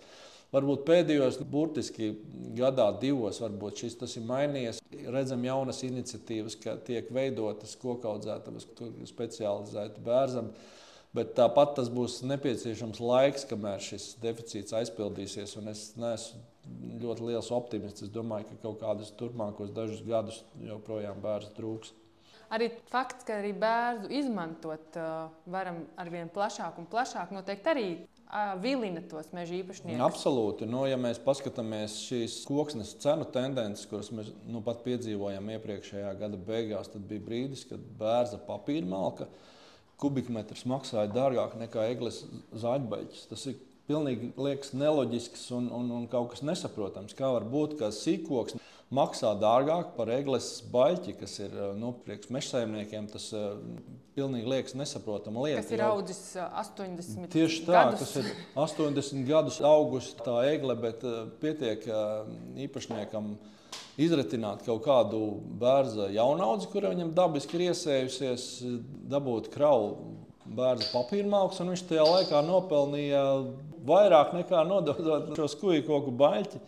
Varbūt 0.52 0.84
pēdējos, 0.88 1.41
burtiski 1.52 2.13
gadā, 2.56 2.89
divos, 3.00 3.39
varbūt 3.43 3.84
šis 3.84 3.95
tas 4.00 4.15
ir 4.19 4.28
mainījies. 4.28 4.80
Redzam, 5.12 5.43
jaunas 5.43 5.80
iniciatīvas, 5.88 6.56
ka 6.63 6.76
tiek 6.88 7.08
veidotas 7.15 7.76
kokaudzētas, 7.80 8.67
specializētas 9.12 10.04
bērnam. 10.04 10.52
Bet 11.17 11.34
tāpat 11.38 11.73
tas 11.80 11.88
būs 11.89 12.19
nepieciešams 12.30 12.99
laiks, 13.01 13.47
kamēr 13.49 13.82
šis 13.82 14.12
deficīts 14.21 14.75
aizpildīsies. 14.77 15.56
Es 15.71 15.86
neesmu 15.97 16.43
ļoti 17.01 17.30
liels 17.32 17.49
optimists. 17.56 18.06
Es 18.06 18.12
domāju, 18.13 18.51
ka 18.51 18.60
kaut 18.67 18.84
kādus 18.84 19.13
turpmākos 19.17 19.73
dažus 19.73 20.03
gadus 20.06 20.43
joprojām 20.62 21.21
bērns 21.23 21.56
trūks. 21.58 21.93
Arī 22.53 22.69
fakts, 22.88 23.25
ka 23.27 23.41
arī 23.41 23.51
bērnu 23.60 24.08
izmantot 24.15 24.95
uh, 24.95 25.34
varam 25.51 25.82
ar 25.99 26.12
vien 26.12 26.30
plašāk 26.32 26.77
un 26.80 26.88
plašāk, 26.88 27.34
noteikti 27.36 27.71
arī 27.73 27.88
uh, 27.97 28.53
vilina 28.63 29.01
tos 29.12 29.34
meža 29.36 29.58
īpašniekus. 29.58 30.03
Absolūti. 30.06 30.69
Nu, 30.69 30.86
ja 30.88 30.95
mēs 31.01 31.19
paskatāmies 31.23 31.97
šīs 32.06 32.38
koksnes 32.47 32.93
cenu 33.03 33.27
tendences, 33.36 33.84
kuras 33.91 34.13
mēs 34.15 34.32
nu, 34.47 34.62
pat 34.63 34.80
piedzīvojām 34.88 35.51
iepriekšējā 35.58 36.13
gada 36.21 36.39
beigās, 36.47 36.93
tad 36.93 37.03
bija 37.10 37.25
brīdis, 37.27 37.65
kad 37.67 37.84
bērza 37.99 38.39
papīra 38.47 38.88
malka 38.95 39.27
kubikmetrs 40.02 40.66
maksāja 40.70 41.10
dārgāk 41.14 41.58
nekā 41.58 41.88
eglis 41.92 42.24
zaļbaļķis. 42.54 43.26
Tas 43.32 43.46
ir 43.50 43.58
pilnīgi 43.88 44.34
liekas 44.38 44.74
neloģisks 44.78 45.46
un, 45.58 45.70
un, 45.74 45.92
un 46.02 46.08
kaut 46.12 46.34
kas 46.34 46.44
nesaprotams. 46.46 47.16
Kā 47.18 47.30
var 47.34 47.48
būt, 47.48 47.78
ka 47.80 47.90
sīkoks 47.96 48.58
maksā 48.94 49.34
dārgāk 49.40 49.96
par 49.98 50.12
eglis 50.14 50.58
baļķi, 50.72 51.16
kas 51.20 51.38
ir 51.44 51.56
nu, 51.80 51.94
priekš 52.06 52.30
mežsaimniekiem. 52.36 53.10
Tas 53.12 53.30
uh, 53.36 53.58
pilnīgi 54.18 54.52
liekas 54.52 54.78
nesaprotama 54.80 55.48
lieta. 55.48 55.64
Kas 55.64 55.76
ir 55.76 55.84
audzis 55.88 56.22
80 56.46 57.32
Tieši 57.34 57.66
tā, 57.68 57.76
gadus. 57.78 58.04
kas 58.04 58.16
ir 58.22 58.32
80 58.68 59.28
gadus 59.28 59.60
augusi 59.66 60.16
tā 60.22 60.40
egle, 60.52 60.78
bet 60.84 61.06
uh, 61.08 61.26
pietiek 61.42 61.88
uh, 61.90 62.28
īpašniekam 62.68 63.36
izretināt 63.98 64.64
kaut 64.66 64.84
kādu 64.86 65.20
bērnu 65.62 66.12
jaunaudzi, 66.14 66.70
kur 66.72 66.86
viņam 66.92 67.16
dabiski 67.18 67.58
ir 67.58 67.70
iesējusies, 67.72 68.48
dabūt 69.10 69.50
kravu 69.54 69.96
bērnu 70.58 70.90
papīra 70.94 71.30
mākslu, 71.32 71.66
un 71.66 71.74
viņš 71.74 71.86
tajā 71.90 72.06
laikā 72.08 72.42
nopelnīja 72.46 73.24
vairāk 73.88 74.36
nekā 74.38 74.64
nododot 74.68 75.34
šo 75.38 75.48
skuju 75.52 75.86
koku 75.88 76.14
baļķi. 76.18 76.62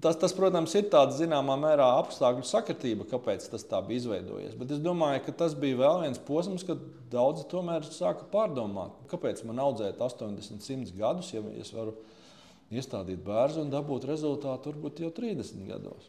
Tas, 0.00 0.16
tas, 0.16 0.32
protams, 0.32 0.72
ir 0.78 0.86
tāds 0.88 1.18
zināmā 1.18 1.52
mērā 1.60 1.84
apstākļu 1.98 2.46
sakritība, 2.48 3.04
kāpēc 3.10 3.44
tas 3.52 3.66
tā 3.68 3.82
bija 3.84 4.00
izveidojies. 4.00 4.54
Bet 4.56 4.72
es 4.72 4.80
domāju, 4.80 5.20
ka 5.26 5.34
tas 5.42 5.52
bija 5.58 5.82
vēl 5.82 6.00
viens 6.06 6.22
posms, 6.24 6.64
kad 6.64 6.80
daudzi 7.12 7.44
tomēr 7.50 7.84
sāka 7.84 8.24
pārdomāt, 8.32 8.96
kāpēc 9.10 9.44
man 9.44 9.60
audzēt 9.66 10.00
80, 10.00 10.64
100 10.64 10.96
gadus, 10.96 11.34
ja 11.36 11.44
es 11.60 11.74
varu 11.76 11.92
iestādīt 12.72 13.20
bērnu 13.26 13.66
un 13.66 13.74
dabūt 13.74 14.08
rezultātu 14.08 14.72
varbūt 14.72 15.04
jau 15.04 15.12
30 15.20 15.68
gados. 15.68 16.08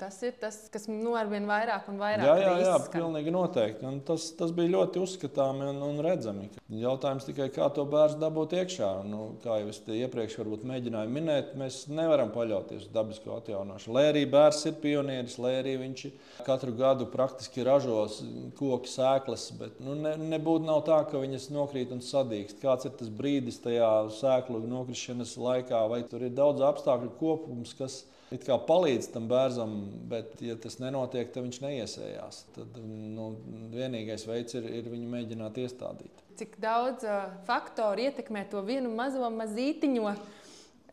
Tas 0.00 0.16
ir 0.24 0.32
tas, 0.40 0.56
kas 0.72 0.86
nu, 0.88 1.10
ar 1.18 1.28
vien 1.28 1.44
vairāk 1.44 1.90
un 1.92 1.98
vairāk 2.00 2.24
jā, 2.24 2.34
jā, 2.40 2.52
jā, 2.64 2.76
pilnīgi 2.94 3.32
noteikti. 3.34 3.84
Un 3.84 3.98
tas, 4.08 4.30
tas 4.38 4.54
bija 4.56 4.72
ļoti 4.72 5.02
uzskatāms 5.02 5.66
un, 5.68 5.80
un 5.84 5.98
redzami. 6.04 6.46
Jautājums 6.80 7.26
tikai, 7.26 7.50
kā 7.52 7.66
to 7.76 7.84
bērnu 7.90 8.22
dabūt 8.22 8.54
iekšā. 8.56 8.88
Nu, 9.04 9.34
kā 9.42 9.58
jau 9.60 9.68
es 9.68 9.82
iepriekš 9.84 10.38
mēģināju 10.70 11.12
minēt, 11.12 11.50
mēs 11.60 11.82
nevaram 11.92 12.32
paļauties 12.32 12.86
uz 12.86 12.94
dabisko 12.94 13.34
atjaunošanu. 13.36 13.96
Lai 13.98 14.06
arī 14.08 14.22
bērns 14.32 14.62
ir 14.70 14.78
pionieris, 14.80 15.36
lai 15.44 15.52
arī 15.58 15.76
viņš 15.82 16.06
katru 16.46 16.72
gadu 16.78 17.10
praktiski 17.12 17.66
ražos 17.66 18.22
koku 18.56 18.88
sēklas, 18.88 19.50
bet 19.60 19.82
nu, 19.84 19.98
ne, 19.98 20.14
nebūtu 20.36 20.78
tā, 20.88 21.02
ka 21.10 21.20
viņas 21.20 21.50
nokrīt 21.52 21.92
un 21.92 22.00
sadīkst. 22.04 22.62
Kāds 22.64 22.88
ir 22.88 22.96
tas 22.96 23.12
brīdis 23.12 23.60
tajā 23.60 23.92
sēklu 24.22 24.62
nokrišanas 24.72 25.36
laikā, 25.36 25.84
vai 25.92 26.00
tur 26.08 26.24
ir 26.24 26.32
daudz 26.32 26.64
apstākļu 26.64 27.12
kopums, 27.20 27.76
kas 27.76 28.00
it 28.34 28.46
kā 28.46 28.56
palīdz 28.66 29.10
tam 29.14 29.28
bērnam, 29.30 29.76
bet, 30.10 30.36
ja 30.44 30.56
tas 30.60 30.78
nenotiek, 30.82 31.32
tad 31.34 31.46
viņš 31.46 31.60
neiesējās. 31.64 32.42
Tad 32.56 32.80
nu, 32.80 33.32
vienīgais 33.74 34.26
veids 34.28 34.58
ir, 34.58 34.68
ir 34.80 34.90
viņu 34.90 35.08
mēģināt 35.14 35.58
iestādīt. 35.64 36.26
Cik 36.40 36.60
daudz 36.62 37.04
uh, 37.04 37.32
faktoru 37.48 38.06
ietekmē 38.06 38.46
to 38.52 38.62
vienu 38.66 38.92
mazo 38.94 39.28
mazītiņu? 39.34 40.14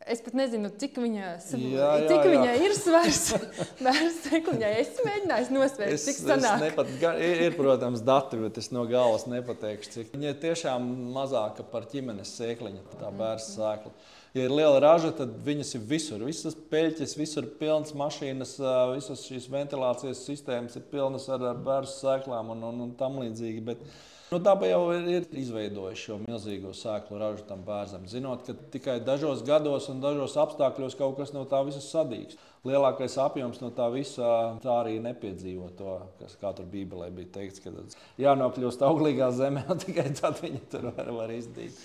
Es 0.08 0.22
pat 0.24 0.36
nezinu, 0.38 0.70
cik 0.80 0.96
viņa, 1.02 1.24
jā, 1.52 1.64
jā, 1.68 1.88
cik 2.08 2.22
jā. 2.22 2.28
viņa 2.32 2.52
ir 2.64 2.74
svars. 2.76 3.24
Bērns 3.84 4.20
sekuļā 4.24 4.70
es 4.80 4.92
mēģināju 5.04 5.56
nosvērt, 5.56 5.96
es, 5.96 6.06
cik 6.06 6.20
sanāk. 6.22 6.62
Nepat, 6.62 6.92
ir, 7.18 7.42
ir, 7.48 7.56
protams, 7.58 8.00
dati, 8.06 8.38
bet 8.40 8.60
es 8.62 8.70
no 8.72 8.86
galvas 8.88 9.26
nepateikšu, 9.28 9.90
cik. 9.96 10.14
Viņa 10.14 10.30
ir 10.32 10.38
tiešām 10.44 10.86
mazāka 11.12 11.66
par 11.66 11.88
ķimenes 11.90 12.32
sēkliņu, 12.38 12.86
tā 12.94 13.10
bērns 13.20 13.50
sēkla. 13.58 13.92
Ja 14.38 14.44
ir 14.46 14.52
liela 14.54 14.78
raža, 14.84 15.10
tad 15.18 15.32
viņas 15.42 15.72
ir 15.74 15.86
visur. 15.88 16.22
Visas 16.22 16.54
peļķes, 16.70 17.16
visur 17.18 17.48
pilnas 17.58 17.90
mašīnas, 17.98 18.52
visas 18.92 19.24
šīs 19.26 19.48
ventilācijas 19.50 20.20
sistēmas 20.28 20.78
ir 20.78 20.84
pilnas 20.92 21.26
ar, 21.32 21.42
ar 21.50 21.58
bērnu 21.64 21.90
sēklām 21.90 22.54
un, 22.54 22.62
un, 22.70 22.84
un 22.86 22.94
tam 23.00 23.18
līdzīgi. 23.18 23.64
Bet, 23.66 23.82
Nu, 24.28 24.36
Daba 24.44 24.66
jau 24.68 24.90
ir, 24.92 25.06
ir 25.08 25.26
izveidojusi 25.40 26.02
šo 26.02 26.16
milzīgo 26.20 26.74
sēklu 26.76 27.16
ražu 27.16 27.46
tam 27.48 27.62
bērnam, 27.64 28.02
zinot, 28.12 28.42
ka 28.44 28.52
tikai 28.74 28.98
dažos 29.00 29.40
gados 29.46 29.86
un 29.88 30.02
dažos 30.02 30.34
apstākļos 30.36 30.98
kaut 30.98 31.16
kas 31.16 31.32
no 31.32 31.46
tā 31.48 31.62
visa 31.64 31.80
sadīgs. 31.80 32.36
Lielākais 32.68 33.16
apjoms 33.22 33.62
no 33.62 33.70
tā 33.72 33.86
visa 33.94 34.28
tā 34.60 34.74
arī 34.82 34.98
nepiedzīvo 35.00 35.70
to, 35.78 35.94
kas 36.20 36.36
kā 36.42 36.52
tur 36.58 36.68
Bībelē 36.68 37.08
bija 37.16 37.38
teikts, 37.38 37.64
ka 37.64 37.72
jānokļūst 38.20 38.84
auglīgā 38.84 39.30
zemē, 39.32 39.64
un 39.72 39.80
tikai 39.86 40.10
tad 40.20 40.36
viņi 40.44 40.60
tur 40.74 40.90
var, 40.90 41.08
var 41.22 41.32
izdīt. 41.32 41.80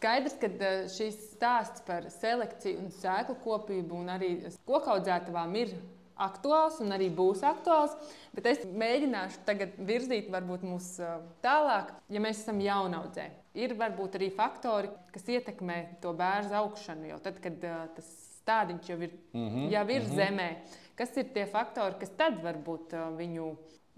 Skaidrs, 0.00 0.38
ka 0.40 0.48
eh, 0.48 0.86
šis 0.88 1.16
stāsts 1.34 1.82
par 1.84 2.06
selekciju 2.08 2.78
un 2.80 2.92
sēklu 2.94 3.34
kopību 3.44 3.98
un 4.00 4.06
arī 4.14 4.30
kokaudzētavām 4.64 5.52
ir 5.60 5.74
aktuāls 6.20 6.78
un 6.80 6.94
arī 6.96 7.10
būs 7.12 7.42
aktuāls. 7.44 7.92
Bet 8.32 8.48
es 8.48 8.62
mēģināšu 8.64 9.42
tagad 9.44 9.74
virzīt 9.76 10.32
mūs 10.32 10.94
eh, 11.04 11.18
tālāk, 11.44 11.92
ja 12.08 12.22
mēs 12.24 12.40
esam 12.40 12.62
jaunaudzē. 12.64 13.28
Ir 13.60 13.76
varbūt 13.76 14.16
arī 14.16 14.30
faktori, 14.32 14.88
kas 15.12 15.28
ietekmē 15.28 15.78
to 16.00 16.14
bērnu 16.16 16.56
augšanu. 16.62 17.10
Jau 17.10 17.18
tad, 17.20 17.40
kad 17.44 17.64
uh, 17.66 17.80
tas 17.96 18.08
stādiņš 18.38 18.90
jau 18.92 18.98
ir, 19.02 19.16
mm 19.34 19.48
-hmm, 19.48 19.70
jau 19.74 19.84
ir 19.88 20.00
mm 20.00 20.06
-hmm. 20.06 20.16
zemē, 20.16 20.48
kas 20.96 21.16
ir 21.16 21.28
tie 21.34 21.44
faktori, 21.46 21.98
kas 22.00 22.14
tad 22.16 22.40
varbūt 22.40 22.94
viņu 23.18 23.50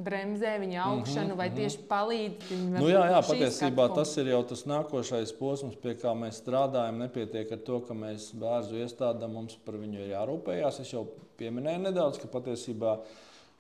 bremzē 0.05 0.53
viņa 0.63 0.85
augšanu, 0.85 1.27
mm 1.27 1.33
-hmm, 1.33 1.41
vai 1.41 1.49
mhm. 1.49 1.57
tieši 1.57 1.83
palīdz 1.89 2.51
viņam? 2.51 2.79
Nu, 2.79 2.89
jā, 2.91 3.03
jā 3.15 3.21
patiesībā 3.29 3.89
tas 3.95 4.17
ir 4.17 4.31
jau 4.33 4.43
tas 4.53 4.65
nākošais 4.67 5.35
posms, 5.39 5.77
pie 5.83 5.95
kā 5.95 6.15
mēs 6.19 6.43
strādājam. 6.43 6.99
Nepietiek 7.03 7.53
ar 7.53 7.59
to, 7.59 7.81
ka 7.81 7.95
mēs 7.95 8.33
bērnu 8.35 8.85
iestādām, 8.85 9.33
mums 9.33 9.59
par 9.65 9.75
viņu 9.75 9.99
ir 10.01 10.15
jārūpējas. 10.15 10.81
Es 10.81 10.93
jau 10.93 11.07
pieminēju 11.37 11.83
nedaudz, 11.89 12.19
ka 12.19 12.29
patiesībā 12.29 12.99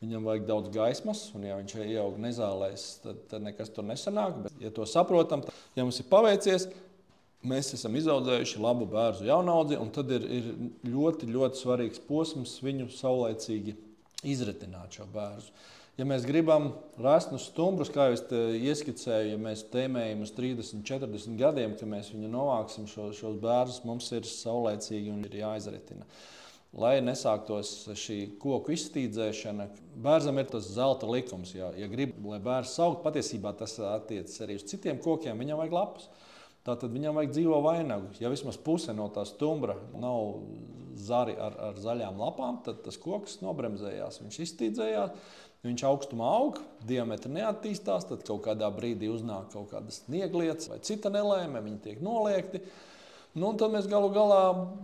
viņam 0.02 0.24
vajag 0.26 0.46
daudz 0.46 0.70
gaismas, 0.74 1.26
un 1.34 1.44
ja 1.46 1.56
viņš 1.56 1.74
ieaug 1.84 2.16
nezālēs, 2.18 2.86
tad, 3.04 3.20
tad 3.30 3.42
nekas 3.42 3.70
tur 3.70 3.86
nesanāk. 3.86 4.40
Bet, 4.46 4.56
ja 4.60 4.70
to 4.74 4.86
saprotam, 4.86 5.44
tad, 5.46 5.54
ja 5.78 5.84
mums 5.86 6.00
ir 6.02 6.08
paveicies, 6.10 6.66
mēs 7.46 7.72
esam 7.76 7.94
izaudzējuši 7.98 8.62
labu 8.62 8.86
bērnu 8.90 9.28
jaunaudzi, 9.28 9.78
un 9.82 9.92
tad 9.94 10.10
ir, 10.14 10.26
ir 10.26 10.50
ļoti, 10.90 11.30
ļoti 11.30 11.62
svarīgs 11.62 12.02
posms 12.08 12.56
viņu 12.64 12.88
saulēcīgi 12.94 13.76
izretināt 14.32 14.98
šo 14.98 15.06
bērnu. 15.12 15.54
Ja 16.00 16.06
mēs 16.08 16.24
gribam 16.24 16.70
rasnus 17.04 17.50
stumbrus, 17.50 17.90
kā 17.92 18.06
jau 18.08 18.14
es 18.16 18.22
ieskicēju, 18.64 19.34
ja 19.34 19.40
mēs 19.40 19.66
tēmējam 19.74 20.22
uz 20.24 20.30
30, 20.32 20.80
40 20.88 21.36
gadiem, 21.36 21.74
ka 21.76 21.88
mēs 21.88 22.08
viņu 22.14 22.30
novāksim 22.32 22.86
šo, 22.88 23.10
šos 23.12 23.36
bērnus, 23.42 23.82
mums 23.84 24.08
ir 24.16 24.24
saulēcīgi 24.24 25.12
un 25.12 25.20
ir 25.28 25.36
jāizretina. 25.42 26.08
Lai 26.72 26.94
nesāktos 27.04 27.74
šī 28.00 28.16
koku 28.40 28.72
izstīdzēšana, 28.72 29.68
bērnam 30.00 30.40
ir 30.40 30.48
tas 30.54 30.70
zelta 30.72 31.10
likums. 31.12 31.52
Ja, 31.52 31.68
ja 31.76 31.90
grib, 31.92 32.16
lai 32.24 32.40
bērns 32.40 32.72
augtu, 32.80 33.02
patiesībā 33.04 33.52
tas 33.60 33.76
attiecas 33.84 34.40
arī 34.40 34.56
uz 34.56 34.64
citiem 34.72 34.96
kokiem, 35.04 35.44
viņam 35.44 35.60
vajag 35.60 35.76
lapas. 35.76 36.08
Tātad 36.64 36.94
viņam 36.94 37.20
vajag 37.20 37.36
dzīvo 37.36 37.60
vainagu. 37.66 38.14
Ja 38.22 38.32
vismaz 38.32 38.56
puse 38.56 38.96
no 38.96 39.10
tā 39.12 39.26
stumbra 39.28 39.76
nav 40.00 40.38
zari 40.96 41.34
ar, 41.36 41.56
ar 41.68 41.78
zaļām 41.80 42.20
lapām, 42.20 42.62
tad 42.64 42.80
tas 42.86 42.96
koks 43.00 43.42
nobremzējās, 43.44 44.22
viņš 44.22 44.38
izstīdzējās. 44.46 45.32
Viņš 45.62 45.82
augstumā 45.86 46.26
aug, 46.26 46.56
diametri 46.90 47.30
neattīstās, 47.36 48.08
tad 48.08 48.24
kaut 48.26 48.40
kādā 48.48 48.66
brīdī 48.74 49.06
uznāk 49.12 49.52
kaut 49.52 49.68
kādas 49.70 50.00
snieglietas 50.02 50.66
vai 50.72 50.80
cita 50.82 51.12
nelēma, 51.14 51.62
viņi 51.62 51.78
tiek 51.84 52.00
noliekti. 52.02 52.64
Nu, 53.38 53.52
tad 53.56 53.70
mēs 53.72 53.86
galu 53.88 54.10
galā 54.12 54.40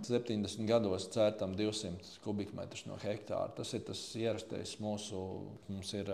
70 0.06 0.62
gados 0.70 1.08
cērtam 1.12 1.56
200 1.58 2.22
kubikmetrus 2.22 2.86
no 2.86 2.94
hektāra. 3.02 3.50
Tas 3.56 3.74
ir 3.74 3.82
tas 3.88 4.04
ierastais 4.16 4.76
mūsu, 4.80 5.24
mums 5.66 5.90
ir 5.98 6.08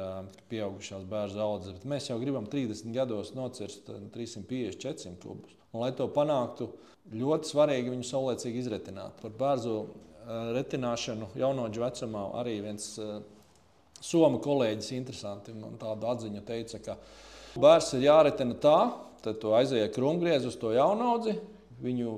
pieaugušās 0.48 1.04
bērnu 1.12 1.44
audzes, 1.44 1.76
bet 1.76 1.84
mēs 1.92 2.08
jau 2.08 2.16
gribam 2.24 2.48
30 2.48 2.88
gados 2.96 3.34
nocirst 3.36 3.92
350, 4.16 4.80
400 4.80 5.20
kubus. 5.22 5.52
Un, 5.74 5.84
lai 5.84 5.92
to 5.94 6.08
panāktu, 6.08 6.72
ļoti 7.12 7.52
svarīgi 7.52 7.92
viņu 7.92 8.08
saulēcīgi 8.14 8.64
izretināt. 8.64 9.20
Par 9.20 9.36
bērnu 9.44 9.76
retināšanu 10.56 11.34
jaunoģu 11.36 11.84
vecumā 11.84 12.26
arī 12.40 12.58
viens 12.64 12.94
Somu 14.04 14.40
kolēģis 14.44 14.92
interesanti 14.98 15.54
man 15.56 15.78
tādu 15.80 16.10
atziņu 16.10 16.44
teica, 16.44 16.80
ka 16.84 16.98
bērns 17.56 17.94
ir 17.96 18.06
jāretina 18.08 18.58
tā, 18.60 18.78
tad 19.24 19.40
tu 19.40 19.54
aizēji 19.56 19.92
krumgriez 19.94 20.44
uz 20.48 20.58
to 20.60 20.74
jaunaudzi, 20.74 21.38
viņu 21.82 22.10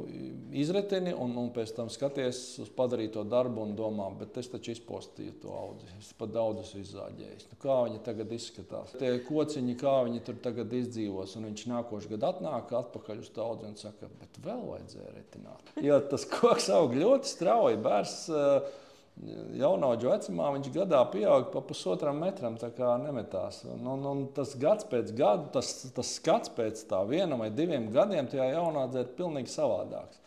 izretini 0.56 1.12
un, 1.16 1.32
un 1.40 1.48
pēc 1.54 1.72
tam 1.76 1.88
skaties 1.92 2.40
uz 2.62 2.70
padarīto 2.76 3.22
darbu 3.26 3.64
un 3.64 3.74
domā, 3.78 4.08
bet 4.18 4.36
es 4.40 4.50
taču 4.52 4.72
izpostīju 4.74 5.36
to 5.42 5.52
audzi. 5.56 5.88
Es 5.98 6.12
pat 6.18 6.32
daudzus 6.34 6.74
izzāģēju. 6.82 7.48
Nu, 7.52 7.58
kā 7.62 7.76
viņi 7.86 8.00
tagad 8.06 8.34
izskatās? 8.36 8.94
Tie 9.00 9.12
kociņi, 9.26 9.76
kā 9.80 9.96
viņi 10.08 10.22
tur 10.26 10.40
tagad 10.44 10.74
izdzīvos. 10.76 11.36
Un 11.38 11.48
viņš 11.50 11.66
nākošais 11.72 12.10
gads 12.12 12.30
atnāk 12.30 12.74
atpakaļ 12.80 13.22
uz 13.24 13.30
to 13.34 13.46
audzi 13.46 13.70
un 13.70 13.78
saka, 13.80 14.10
bet 14.20 14.40
vēl 14.44 14.64
vajadzēja 14.72 15.14
retināt. 15.14 15.72
Jo 15.84 16.00
tas 16.10 16.26
koks 16.30 16.68
aug 16.76 16.96
ļoti 16.96 17.32
strauji. 17.32 17.80
Bērs, 17.86 18.18
uh, 18.32 18.84
Jaunauģu 19.16 20.10
vecumā 20.10 20.50
viņš 20.52 20.66
gadā 20.74 20.98
pieauga 21.08 21.48
pa 21.54 21.62
pusotram 21.64 22.18
metram, 22.20 22.58
tā 22.60 22.68
kā 22.76 22.90
nemetās. 23.00 23.62
Un, 23.64 23.86
un, 23.88 24.02
un 24.10 24.18
tas 24.36 24.52
gads 24.60 24.84
pēc 24.90 25.14
gada, 25.16 25.46
tas, 25.54 25.70
tas 25.96 26.10
skats 26.18 26.52
pēc 26.52 26.82
tā 26.90 27.00
viena 27.08 27.38
vai 27.40 27.48
diviem 27.48 27.88
gadiem 27.94 28.28
tajā 28.28 28.50
jaunādzē 28.52 29.06
ir 29.06 29.14
pilnīgi 29.16 29.54
savādāks. 29.54 30.20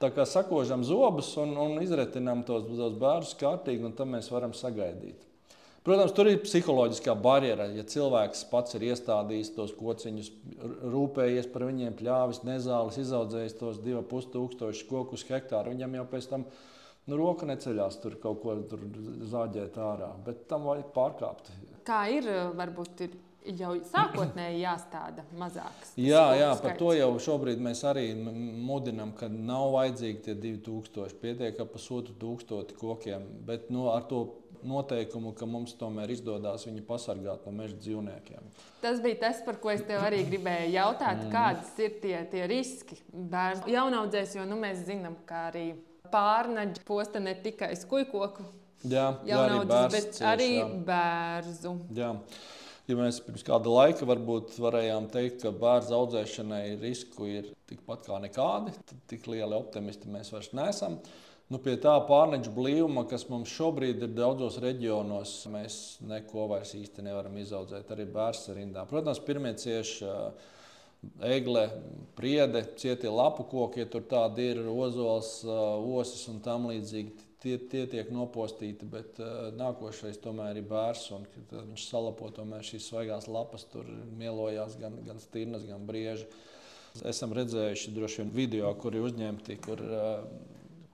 Tā 0.00 0.08
kā 0.16 0.24
sakožam 0.26 0.80
zobus 0.82 1.28
un, 1.38 1.52
un 1.60 1.76
izretinām 1.84 2.40
tos, 2.48 2.64
tos 2.72 2.96
bērnus 2.98 3.36
kārtīgi, 3.38 3.84
un 3.86 3.92
tam 4.00 4.16
mēs 4.16 4.32
varam 4.32 4.56
sagaidīt. 4.56 5.28
Protams, 5.84 6.16
tur 6.16 6.30
ir 6.30 6.40
psiholoģiskā 6.40 7.12
barjera. 7.18 7.68
Ja 7.76 7.84
cilvēks 7.84 8.46
pats 8.48 8.78
ir 8.78 8.88
iestādījis 8.88 9.52
tos 9.58 9.76
kociņus, 9.76 10.32
rūpējies 10.94 11.52
par 11.52 11.68
viņiem, 11.68 11.94
pļāvis, 12.00 12.44
nezālis, 12.48 13.00
izaudzējis 13.02 13.58
tos 13.60 13.80
divus 13.84 14.08
pusotru 14.08 14.72
kokus 14.88 15.26
hektāru, 15.28 15.76
viņam 15.76 16.00
jau 16.00 16.10
pēc 16.14 16.30
tam 16.32 16.46
ir 16.46 16.70
Nu, 17.10 17.18
roka 17.18 17.48
neceļās 17.48 17.98
tur 18.02 18.14
kaut 18.22 18.42
ko 18.44 18.54
zāģēt 19.32 19.78
ārā, 19.82 20.12
bet 20.26 20.46
tam 20.50 20.68
vajag 20.70 20.92
pārkāpt. 20.94 21.50
Kā 21.86 22.04
ir, 22.14 22.28
varbūt 22.54 23.02
ir 23.08 23.16
jau 23.58 23.72
sākotnēji 23.90 24.60
jāstāda 24.66 25.24
mazāks. 25.38 25.96
Jā, 25.98 26.28
jā 26.38 26.52
par 26.62 26.76
to 26.78 26.92
jau 26.94 27.10
šobrīd 27.26 27.62
mēs 27.62 27.82
arī 27.88 28.12
mudinām, 28.14 29.16
ka 29.18 29.30
nav 29.32 29.72
vajadzīgi 29.76 30.22
tie 30.28 30.36
2000, 30.46 31.18
pietiek 31.22 31.58
ar 31.58 31.68
pusotru 31.72 32.14
tūkstošu 32.22 32.78
kokiem, 32.78 33.26
bet 33.50 33.68
nu, 33.74 33.88
ar 33.90 34.06
to 34.06 34.24
noteikumu, 34.62 35.32
ka 35.34 35.46
mums 35.50 35.74
tomēr 35.74 36.12
izdodas 36.14 36.68
viņu 36.68 36.84
pasargāt 36.86 37.46
no 37.48 37.52
meža 37.56 37.74
dzīvniekiem. 37.82 38.50
Tas 38.82 39.00
bija 39.02 39.24
tas, 39.24 39.42
par 39.42 39.58
ko 39.62 39.72
es 39.74 39.82
tev 39.88 40.04
arī 40.06 40.22
gribēju 40.28 40.74
jautāt, 40.76 41.24
mm. 41.24 41.32
kādas 41.34 41.72
ir 41.82 41.96
tie, 42.02 42.20
tie 42.30 42.46
riski 42.50 43.00
bērnu 43.10 43.74
jaunaudzēs, 43.74 44.36
jo 44.38 44.46
nu, 44.46 44.60
mēs 44.62 44.84
zinām, 44.86 45.18
ka 45.26 45.48
arī 45.50 45.72
pārnaģi 46.12 46.84
posta 46.86 47.22
ne 47.22 47.34
tikai 47.44 47.72
skujkoku 47.80 48.44
jā, 48.88 49.06
jaunaudzes, 49.28 49.92
bet 49.94 50.10
cieši, 50.16 50.26
arī 50.32 50.50
jā. 50.56 50.66
bērzu. 50.90 51.76
Jā. 51.96 52.12
Ja 52.90 52.96
mēs 52.98 53.20
pirms 53.22 53.44
kāda 53.46 53.70
laika 53.70 54.06
varbūt 54.08 54.56
varējām 54.60 55.06
teikt, 55.12 55.44
ka 55.44 55.52
bērnu 55.54 55.94
audzēšanai 56.00 56.64
risku 56.80 57.28
ir 57.30 57.52
tikpat 57.70 58.08
kā 58.08 58.18
nekādi, 58.24 58.74
tad 58.88 59.04
tik 59.12 59.28
lieli 59.30 59.54
optimisti 59.54 60.10
mēs 60.10 60.32
vairs 60.34 60.50
neesam. 60.58 60.98
Nu, 61.52 61.60
pie 61.62 61.76
tā 61.80 61.92
pārneģa 62.08 62.50
blīvuma, 62.54 63.04
kas 63.08 63.26
mums 63.28 63.52
šobrīd 63.52 64.02
ir 64.02 64.12
daudzos 64.16 64.56
reģionos, 64.62 65.34
mēs 65.52 65.76
neko 66.08 66.46
vairs 66.50 66.72
īsti 66.78 67.04
nevaram 67.04 67.36
izaudzēt. 67.38 67.90
Arī 67.92 68.06
bērnu 68.08 68.56
rindā. 68.56 68.86
Protams, 68.88 69.20
pirmie 69.26 69.52
cieši 69.60 70.08
egle, 71.22 71.66
priede, 72.16 72.64
cietie 72.76 73.10
lapu 73.10 73.44
koki, 73.48 73.82
ja 73.82 73.90
tur 73.90 74.04
tādi 74.08 74.52
ir 74.52 74.62
ozols, 74.70 75.40
osis 75.46 76.26
un 76.32 76.40
tam 76.44 76.68
līdzīgi. 76.70 77.28
Tie, 77.42 77.56
tie 77.66 77.88
tiek 77.90 78.10
nopostīti, 78.14 78.86
bet 78.86 79.16
uh, 79.18 79.48
nākošais 79.58 80.20
tomēr 80.22 80.60
ir 80.60 80.66
bērns. 80.70 81.08
Viņš 81.50 81.86
salapo 81.88 82.28
šīs 82.62 82.86
svaigās 82.86 83.26
lapas, 83.26 83.64
tur 83.72 83.88
mielojās 84.14 84.76
gan, 84.78 85.00
gan 85.02 85.18
stirnas, 85.18 85.64
gan 85.66 85.82
brieži. 85.88 86.28
Esam 87.08 87.32
redzējuši 87.34 87.96
droši 87.96 88.20
vien 88.20 88.30
video, 88.36 88.70
kur 88.78 88.94
ir 88.94 89.08
uzņemti, 89.08 89.56
kur 89.64 89.82
uh, 89.82 90.22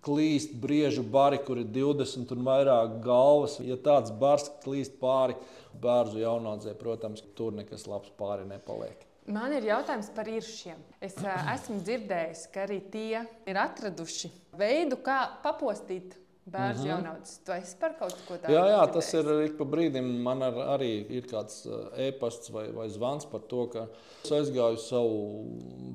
klīst 0.08 0.56
briežu 0.62 1.04
bari, 1.04 1.42
kur 1.44 1.60
ir 1.60 1.68
20 1.74 2.32
un 2.32 2.48
vairāk 2.48 2.96
galvas. 3.04 3.58
Ja 3.60 3.76
tāds 3.76 4.14
bars 4.16 4.48
klīst 4.64 4.96
pāri 5.02 5.36
bērnu 5.84 6.24
jaunaudzē, 6.24 6.72
protams, 6.80 7.26
tur 7.36 7.52
nekas 7.60 7.84
labs 7.90 8.08
pāri 8.16 8.48
nepaliek. 8.48 9.07
Man 9.28 9.52
ir 9.52 9.66
jautājums 9.68 10.08
par 10.16 10.28
īršiem. 10.30 10.78
Es 11.04 11.18
uh, 11.20 11.32
esmu 11.52 11.82
dzirdējis, 11.84 12.46
ka 12.52 12.64
arī 12.64 12.78
tie 12.92 13.26
ir 13.48 13.60
atraduši 13.60 14.30
veidu, 14.56 14.96
kā 15.04 15.18
papostīt 15.44 16.16
bērnu 16.48 16.80
mm 16.80 16.84
-hmm. 16.84 16.88
jaunaudzes. 16.88 17.38
Tu 17.44 17.52
esi 17.52 17.76
par 17.80 17.96
kaut 17.98 18.16
ko 18.28 18.34
tādu? 18.34 18.52
Jā, 18.52 18.64
jā 18.72 18.92
tas 18.92 19.14
ir 19.14 19.28
ik 19.44 19.58
pa 19.58 19.64
brīdim. 19.64 20.06
Man 20.24 20.42
ar, 20.42 20.54
arī 20.76 20.92
ir 21.18 21.26
kāds 21.28 21.66
e-pasts 21.96 22.50
vai, 22.50 22.70
vai 22.72 22.88
zvans 22.88 23.26
par 23.26 23.40
to, 23.40 23.66
ka 23.66 23.86
es 24.24 24.30
aizgāju 24.30 24.78
savu 24.78 25.44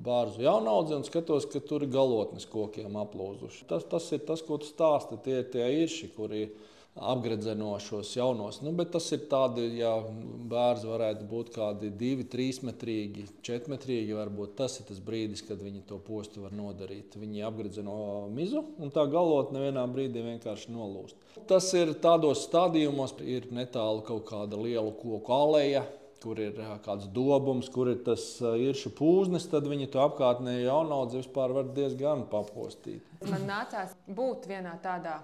bērnu 0.05 0.43
jaunaudzi 0.43 0.93
un 0.95 1.03
skatos, 1.03 1.45
ka 1.45 1.59
tur 1.59 1.83
ir 1.83 1.89
galotnes 1.89 2.45
kokiem 2.45 2.95
aplūzuši. 2.95 3.65
Tas, 3.67 3.83
tas 3.83 4.11
ir 4.11 4.19
tas, 4.19 4.41
ko 4.41 4.57
tu 4.57 4.65
stāsti. 4.65 5.17
Tie 5.23 5.39
ir 5.39 5.49
tie 5.49 5.65
īrši, 5.83 6.13
kuri 6.15 6.41
ir 6.41 6.51
apgredzenošos 6.95 8.15
jaunos. 8.15 8.59
Nu, 8.61 8.71
bet 8.77 8.91
tas 8.93 9.07
ir 9.15 9.23
tādi, 9.29 9.65
ja 9.79 9.95
bērni 10.49 10.89
varētu 10.91 11.25
būt 11.29 11.49
kādi 11.55 11.89
divi, 11.89 12.25
trīs 12.29 12.61
metrīgi, 12.65 13.25
četri 13.45 13.73
metrīgi. 13.73 14.13
Varbūt 14.17 14.53
tas 14.59 14.77
ir 14.79 14.87
tas 14.89 15.01
brīdis, 15.03 15.41
kad 15.47 15.61
viņi 15.63 15.83
to 15.89 15.97
postu 16.05 16.45
var 16.45 16.53
nodarīt. 16.53 17.17
Viņi 17.17 17.47
apgredzeno 17.49 17.97
mizu 18.33 18.61
un 18.77 18.93
tā 18.93 19.07
galotne 19.09 19.65
vienā 19.65 19.87
brīdī 19.89 20.21
vienkārši 20.27 20.75
nolūst. 20.75 21.17
Tas 21.49 21.71
ir 21.77 21.95
tādos 22.03 22.45
stadijumos, 22.45 23.17
ir 23.25 23.49
netālu 23.51 24.05
kaut 24.05 24.27
kāda 24.29 24.61
liela 24.61 24.93
koku 25.01 25.33
aleja. 25.33 25.85
Kur 26.23 26.39
ir 26.39 26.55
kāds 26.85 27.09
dobums, 27.11 27.67
kur 27.67 27.89
ir 27.91 27.97
tas 28.05 28.21
īršu 28.39 28.93
pūznis, 28.95 29.43
tad 29.51 29.65
viņi 29.67 29.89
to 29.91 29.99
apkārtnē 30.05 30.53
jaunaudzi 30.61 31.19
vispār 31.19 31.51
var 31.51 31.67
diezgan 31.75 32.23
papostīt. 32.31 33.03
Man 33.27 33.43
nācās 33.49 33.91
būt 34.07 34.47
vienā 34.47 34.77
tādā 34.79 35.17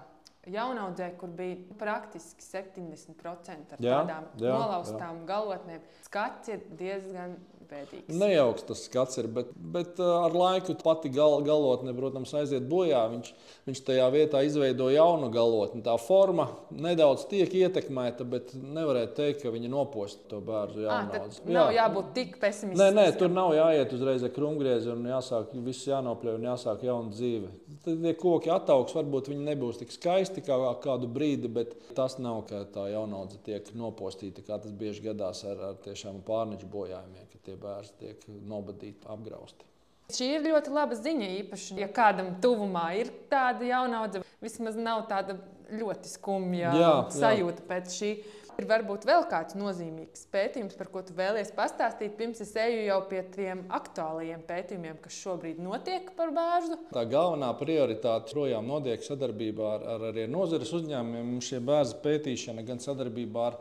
jaunaudzē, 0.48 1.10
kur 1.20 1.28
bija 1.36 1.56
praktiski 1.78 2.44
70% 2.44 3.76
ar 3.76 3.84
jā, 3.84 4.00
tādām 4.00 4.28
jā, 4.40 4.52
nolaustām 4.56 5.22
jā. 5.22 5.26
galotnēm. 5.28 5.82
Skats 6.06 6.52
ir 6.54 6.62
diezgan 6.78 7.36
bēdīgs. 7.70 8.16
Nejauks 8.18 8.64
tas 8.66 8.82
skats 8.86 9.20
ir, 9.20 9.28
bet, 9.30 9.50
bet 9.74 10.00
ar 10.02 10.34
laiku 10.34 10.74
pati 10.80 11.10
gal, 11.12 11.36
galotne, 11.46 11.92
protams, 11.96 12.32
aiziet 12.40 12.66
bojā. 12.70 13.02
Viņš, 13.12 13.32
viņš 13.68 13.82
tajā 13.86 14.06
vietā 14.14 14.42
izveido 14.46 14.88
jaunu 14.92 15.30
galotni. 15.34 15.82
Tā 15.86 15.94
forma 16.02 16.48
nedaudz 16.72 17.26
tiek 17.30 17.52
ietekmēta, 17.60 18.26
bet 18.28 18.54
nevarētu 18.56 19.16
teikt, 19.20 19.44
ka 19.44 19.54
viņa 19.54 19.70
nopost 19.72 20.24
to 20.32 20.40
bērnu 20.44 20.86
jaunaudzi. 20.86 21.44
Nav 21.50 21.70
jā. 21.70 21.84
jābūt 21.84 22.12
tik 22.16 22.38
pesimistiskiem. 22.42 22.96
Nē, 22.96 23.10
nē, 23.12 23.18
tur 23.20 23.32
nav 23.34 23.54
jāiet 23.58 23.94
uzreiz 23.96 24.24
ar 24.26 24.34
krumgriezi 24.34 24.92
un 24.94 25.06
jāsāk 25.12 25.54
viss 25.68 25.86
jānopļauj 25.90 26.40
un 26.40 26.50
jāsāk 26.50 26.88
jauna 26.88 27.14
dzīve. 27.14 27.52
Tad 27.80 28.02
tie 28.04 28.12
koki 28.20 28.50
attaugs, 28.52 28.92
varbūt 28.92 29.30
viņi 29.30 29.46
nebūs 29.46 29.78
tik 29.80 29.94
skaisti 29.94 30.42
kā 30.44 30.58
kādu 30.84 31.08
brīdi, 31.08 31.48
bet 31.48 31.72
tas 31.96 32.18
nav, 32.20 32.42
ka 32.50 32.66
tā 32.74 32.90
jaunaudze 32.92 33.40
tiek 33.46 33.70
nopostīta, 33.72 34.44
kā 34.44 34.58
tas 34.60 34.74
bieži 34.76 35.06
gadās 35.08 35.40
ar, 35.48 35.62
ar 35.70 35.80
tiešām 35.86 36.20
pārneču 36.26 36.68
bojājumiem, 36.68 37.30
ka 37.32 37.40
tie 37.46 37.56
bērni 37.60 37.96
tiek 38.02 38.26
nobadīti, 38.28 39.08
apgrausti. 39.08 39.64
Šī 40.10 40.26
ir 40.34 40.44
ļoti 40.48 40.74
laba 40.74 40.98
ziņa. 40.98 41.30
Īpaši, 41.40 41.78
ja 41.80 41.88
kādam 41.94 42.34
tuvumā 42.42 42.90
ir 42.98 43.12
tāda 43.30 43.66
jaunaudzene, 43.68 44.26
vismaz 44.42 44.76
nav 44.78 45.04
tāda 45.10 45.38
ļoti 45.70 46.10
skumja 46.10 46.72
jā, 46.74 46.92
sajūta 47.14 47.62
jā. 47.62 47.68
pēc 47.70 47.96
šī. 47.96 48.10
Ir 48.58 48.66
varbūt 48.68 49.04
vēl 49.08 49.26
kāds 49.30 49.54
nozīmīgs 49.58 50.26
pētījums, 50.32 50.76
par 50.78 50.90
ko 50.92 51.02
tu 51.06 51.14
vēlies 51.16 51.52
pastāstīt, 51.56 52.16
pirms 52.18 52.42
es 52.44 52.50
eju 52.58 52.82
jau 52.86 52.98
pie 53.10 53.20
tiem 53.34 53.62
aktuālajiem 53.76 54.42
pētījumiem, 54.48 54.98
kas 55.04 55.18
šobrīd 55.22 55.60
notiek 55.62 56.10
par 56.18 56.32
bērnu. 56.36 56.80
Tā 56.94 57.04
galvenā 57.10 57.52
prioritāte 57.60 58.34
projām 58.34 58.66
notiek 58.70 59.04
sadarbībā 59.06 59.70
ar, 59.76 59.86
ar, 59.94 60.08
ar 60.10 60.32
nozares 60.32 60.72
uzņēmumiem. 60.80 61.38
Šie 61.44 61.62
bērnu 61.64 62.00
pētīšana 62.04 62.66
gan 62.66 62.82
sadarbībā 62.82 63.46
ar 63.52 63.60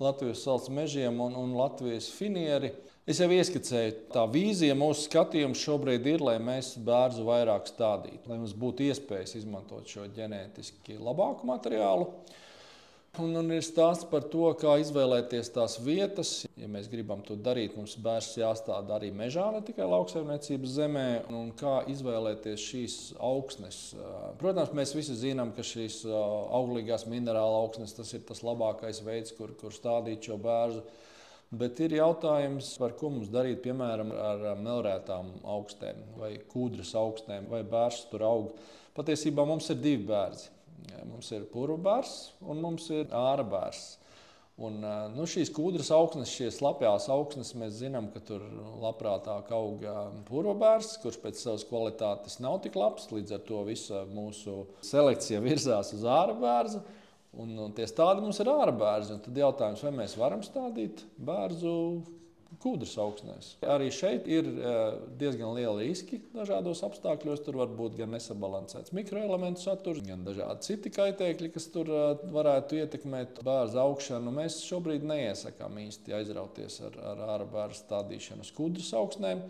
Latvijas 0.00 0.46
salds 0.46 0.70
mežiem 0.72 1.18
un, 1.20 1.34
un 1.36 1.56
Latvijas 1.58 2.08
finieri. 2.16 2.72
Es 3.10 3.18
jau 3.20 3.26
ieskicēju, 3.32 3.94
tā 4.14 4.22
vīzija, 4.30 4.76
mūsu 4.78 5.08
skatījums 5.08 5.60
šobrīd 5.64 6.04
ir, 6.06 6.22
lai 6.24 6.36
mēs 6.40 6.76
bērnu 6.86 7.24
vairāk 7.26 7.66
stādītu, 7.68 8.28
lai 8.30 8.38
mums 8.38 8.52
būtu 8.56 8.86
iespējas 8.86 9.34
izmantot 9.40 9.88
šo 9.90 10.04
ģenētiski 10.14 10.96
labāku 11.00 11.48
materiālu. 11.48 12.06
Un, 13.18 13.32
un 13.34 13.48
ir 13.50 13.64
stāsts 13.66 14.06
par 14.06 14.22
to, 14.30 14.44
kā 14.54 14.76
izvēlēties 14.78 15.48
tās 15.50 15.72
vietas. 15.82 16.44
Ja 16.54 16.68
mēs 16.70 16.86
gribam 16.92 17.24
to 17.26 17.34
darīt, 17.34 17.74
mums 17.74 17.96
bērns 17.98 18.36
jāstāda 18.38 18.94
arī 18.94 19.08
mežā, 19.10 19.48
ne 19.50 19.64
tikai 19.66 19.88
lauksaimniecības 19.90 20.76
zemē. 20.76 21.06
Un 21.34 21.48
kā 21.58 21.80
izvēlēties 21.90 22.66
šīs 22.68 22.94
augsnes? 23.18 23.80
Protams, 24.38 24.70
mēs 24.78 24.94
visi 24.94 25.16
zinām, 25.18 25.50
ka 25.56 25.66
šīs 25.66 26.04
auglīgās 26.06 27.08
minerāla 27.10 27.64
augsnes 27.64 27.96
tas 27.98 28.14
ir 28.14 28.22
tas 28.28 28.44
labākais 28.46 29.02
veids, 29.02 29.34
kur, 29.34 29.56
kur 29.58 29.74
stādīt 29.74 30.30
šo 30.30 30.38
bērnu. 30.46 30.84
Bet 31.50 31.82
ir 31.82 31.96
jautājums, 31.98 32.76
par 32.78 32.94
ko 32.94 33.10
mums 33.10 33.32
darīt, 33.34 33.58
piemēram, 33.64 34.14
ar 34.14 34.46
melnētām 34.62 35.34
augstēm 35.50 35.98
vai 36.14 36.36
kūdras 36.52 36.94
augstēm, 36.94 37.50
vai 37.50 37.64
bērns 37.66 38.04
tur 38.12 38.22
aug. 38.28 38.54
Patiesībā 38.94 39.42
mums 39.50 39.66
ir 39.74 39.82
divi 39.82 40.06
bērni. 40.06 40.46
Mums 41.08 41.30
ir 41.36 41.48
purvbārs 41.52 42.30
un 42.40 42.62
mums 42.62 42.88
ir 42.94 43.10
ārā 43.14 43.46
bārs. 43.46 43.96
Un, 44.60 44.82
nu, 45.14 45.24
šīs 45.24 45.48
kūdras 45.56 45.88
augsnes, 45.96 46.32
šīs 46.36 46.58
slapjās 46.58 47.06
augsnes, 47.08 47.54
mēs 47.56 47.78
zinām, 47.78 48.10
ka 48.12 48.20
tur 48.28 48.42
labprātāk 48.82 49.48
aug 49.56 49.86
purvabērs, 50.28 50.98
kurš 51.00 51.16
pēc 51.22 51.40
savas 51.40 51.64
kvalitātes 51.64 52.36
nav 52.44 52.58
tik 52.66 52.76
labs. 52.76 53.08
Līdz 53.08 53.38
ar 53.38 53.44
to 53.48 53.62
visa 53.64 54.02
mūsu 54.12 54.66
selekcija 54.84 55.40
virzās 55.40 55.94
uz 55.96 56.04
ārabērzu. 56.04 56.82
Un, 57.40 57.54
un 57.62 57.72
tie 57.72 57.86
stādi 57.88 58.20
mums 58.20 58.42
ir 58.42 58.50
ārabērzi. 58.52 59.20
Tad 59.24 59.40
jautājums, 59.40 59.84
vai 59.86 59.94
mēs 60.02 60.18
varam 60.20 60.44
stādīt 60.44 61.06
bērnu 61.16 62.19
kūdras 62.60 62.96
augsnēs. 63.00 63.50
Arī 63.70 63.90
šeit 63.94 64.26
ir 64.30 64.46
e, 64.48 64.72
diezgan 65.20 65.54
liela 65.54 65.76
riski 65.78 66.18
dažādos 66.34 66.82
apstākļos. 66.86 67.44
Tur 67.46 67.60
var 67.60 67.70
būt 67.76 67.96
gan 68.00 68.12
nesabalansēts 68.16 68.94
mikroelementu 68.96 69.62
saturs, 69.62 70.02
gan 70.06 70.24
dažādi 70.26 70.66
citi 70.66 70.92
kaitēkļi, 70.96 71.52
kas 71.54 71.70
tur 71.74 71.90
e, 71.94 72.02
varētu 72.34 72.80
ietekmēt 72.82 73.42
bērnu 73.46 73.82
augšanu. 73.84 74.34
Mēs 74.40 74.60
šobrīd 74.66 75.06
neiesakām 75.06 75.78
īsti 75.86 76.16
aizrauties 76.18 76.80
ar, 76.88 76.98
ar 77.12 77.24
ārā 77.36 77.48
bērnu 77.54 77.78
stādīšanu 77.78 78.46
uz 78.46 78.52
kūdras 78.56 78.92
augsnēm. 78.98 79.46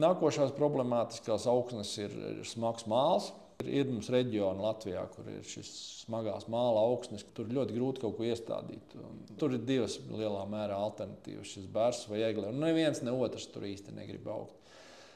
Nākošās 0.00 0.54
problemātiskās 0.56 1.48
augsnes 1.50 1.96
ir, 1.98 2.14
ir 2.36 2.44
smags 2.48 2.86
māksls. 2.88 3.32
Ir 3.68 3.88
mums 3.90 4.08
reģioni 4.12 4.62
Latvijā, 4.64 5.02
kur 5.12 5.26
ir 5.28 5.42
šis 5.44 5.68
smagās 6.04 6.46
māla 6.52 6.84
augsnes, 6.88 7.26
tur 7.36 7.50
ļoti 7.52 7.76
grūti 7.76 8.02
kaut 8.04 8.16
ko 8.16 8.24
iestādīt. 8.28 8.94
Tur 9.40 9.56
ir 9.56 9.64
divas 9.68 9.98
lielā 10.08 10.46
mērā 10.48 10.78
alternatīvas, 10.80 11.50
šis 11.56 11.66
bērns 11.72 12.06
vai 12.08 12.22
egle. 12.28 12.48
Un 12.52 12.62
neviens 12.64 13.02
ne 13.04 13.12
otrs 13.12 13.50
tur 13.52 13.66
īsti 13.68 13.96
negrib 13.96 14.30
augt. 14.32 14.56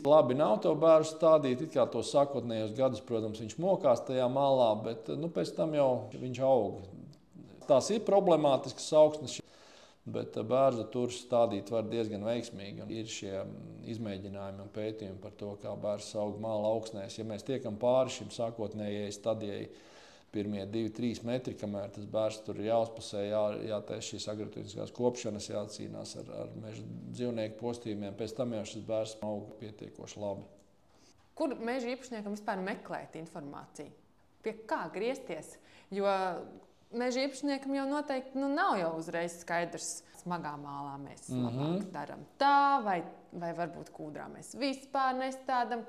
Labi, 0.04 0.34
nav 0.36 0.58
to 0.64 0.74
bērnu 0.76 1.06
stādīt, 1.06 1.62
it 1.64 1.72
kā 1.72 1.86
to 1.88 2.02
sākotnējos 2.04 2.74
gadus, 2.76 3.02
protams, 3.06 3.40
viņš 3.40 3.56
mokās 3.62 4.02
tajā 4.08 4.26
malā, 4.32 4.72
bet 4.84 5.08
nu, 5.16 5.30
pēc 5.32 5.54
tam 5.56 5.76
jau 5.78 5.88
viņš 6.12 6.40
aug. 6.44 6.82
Tās 7.68 7.88
ir 7.94 8.04
problemātiskas 8.04 8.90
augsnes. 8.98 9.38
Bet 10.04 10.36
eh, 10.36 10.44
bērnu 10.44 10.84
tur 10.92 11.12
stādīt 11.12 11.70
var 11.72 11.86
diezgan 11.88 12.26
veiksmīgi. 12.26 12.84
Un 12.84 12.92
ir 12.92 13.08
šie 13.08 13.32
mm, 13.38 13.80
izmēģinājumi 13.94 14.64
un 14.64 14.72
pētījumi 14.74 15.20
par 15.22 15.32
to, 15.40 15.54
kā 15.62 15.72
bērns 15.80 16.10
aug 16.20 16.36
māla 16.44 16.74
augsnēs. 16.74 17.16
Ja 17.18 17.24
mēs 17.28 17.46
tiekam 17.48 17.78
pāri 17.80 18.12
šim 18.12 18.32
sākotnējai 18.34 19.14
stadijai, 19.16 19.62
pirmie 20.34 20.64
divi, 20.66 20.90
trīs 20.92 21.22
metri, 21.24 21.54
kamēr 21.56 21.92
tas 21.94 22.08
bērns 22.10 22.40
tur 22.44 22.58
ir 22.58 22.68
jāuzpasē, 22.72 23.22
jā, 23.30 23.42
jātaisa 23.70 24.08
šīs 24.10 24.26
agrotūriskās 24.32 24.92
kopšanas, 24.96 25.48
jācīnās 25.52 26.16
ar, 26.20 26.32
ar 26.42 26.52
meža 26.58 26.84
dzīvnieku 27.14 27.56
postījumiem. 27.62 28.16
Pēc 28.18 28.36
tam 28.36 28.52
jau 28.58 28.64
šis 28.68 28.84
bērns 28.88 29.16
aug 29.24 29.54
pietiekoši 29.62 30.20
labi. 30.20 30.44
Kur 31.38 31.54
meža 31.64 31.94
īpašniekam 31.94 32.36
vispār 32.36 32.60
meklēt 32.62 33.16
informāciju? 33.18 33.94
Pie 34.44 34.52
kā 34.68 34.84
griezties? 34.92 35.54
Jo 35.94 36.10
meža 36.98 37.24
īpašniekam 37.26 37.74
jau 37.76 37.84
noteikti 37.90 38.40
nu, 38.40 38.48
nav 38.52 38.78
jau 38.80 38.92
uzreiz 38.98 39.36
skaidrs, 39.42 39.90
smagā 40.22 40.54
mālā 40.60 40.94
mēs 41.02 41.28
mm 41.32 41.50
-hmm. 41.50 41.82
darām 41.92 42.24
tā, 42.38 42.80
vai, 42.84 43.02
vai 43.32 43.52
varbūt 43.58 43.92
kūdrā 43.92 44.30
mēs 44.36 44.54
vispār 44.58 45.14
nestādām. 45.18 45.84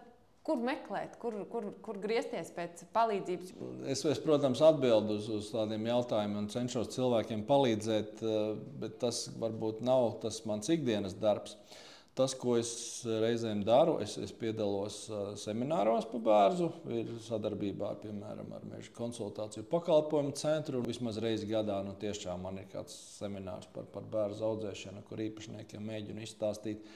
Kur 0.46 0.60
meklēt, 0.62 1.16
kur, 1.18 1.34
kur, 1.50 1.72
kur 1.82 1.98
griezties 1.98 2.52
pēc 2.54 2.84
palīdzības? 2.94 3.54
Es, 3.90 4.04
es 4.06 4.20
protams, 4.22 4.62
atbildu 4.62 5.16
uz, 5.18 5.30
uz 5.30 5.48
tādiem 5.50 5.88
jautājumiem 5.88 6.38
un 6.38 6.50
cenšos 6.54 6.92
cilvēkiem 6.94 7.48
palīdzēt, 7.48 8.22
eh, 8.22 8.52
bet 8.80 9.00
tas 9.00 9.24
varbūt 9.40 9.82
nav 9.82 10.20
tas 10.22 10.46
mans 10.46 10.70
ikdienas 10.70 11.18
darbs. 11.18 11.56
Uh, 11.56 11.85
Tas, 12.16 12.32
ko 12.40 12.54
es 12.56 12.70
reizēm 13.04 13.66
daru, 13.68 13.98
es, 14.00 14.14
es 14.24 14.32
piedalos 14.32 15.02
semināros 15.42 16.06
par 16.08 16.22
bērnu, 16.24 16.70
ir 16.96 17.10
sadarbībā 17.26 17.90
piemēram, 18.06 18.54
ar 18.56 18.64
Meža 18.70 18.94
konsultāciju 18.96 19.66
pakalpojumu 19.68 20.32
centru. 20.40 20.80
Vismaz 20.86 21.20
reizi 21.20 21.50
gadā 21.50 21.82
nu, 21.84 21.92
tiešām 22.00 22.48
man 22.48 22.62
ir 22.62 22.70
kāds 22.72 22.96
seminārs 23.18 23.68
par, 23.76 23.90
par 23.92 24.08
bērnu 24.14 24.48
audzēšanu, 24.48 25.04
kur 25.10 25.26
īpašniekiem 25.26 25.84
mēģinu 25.92 26.24
izstāstīt. 26.24 26.88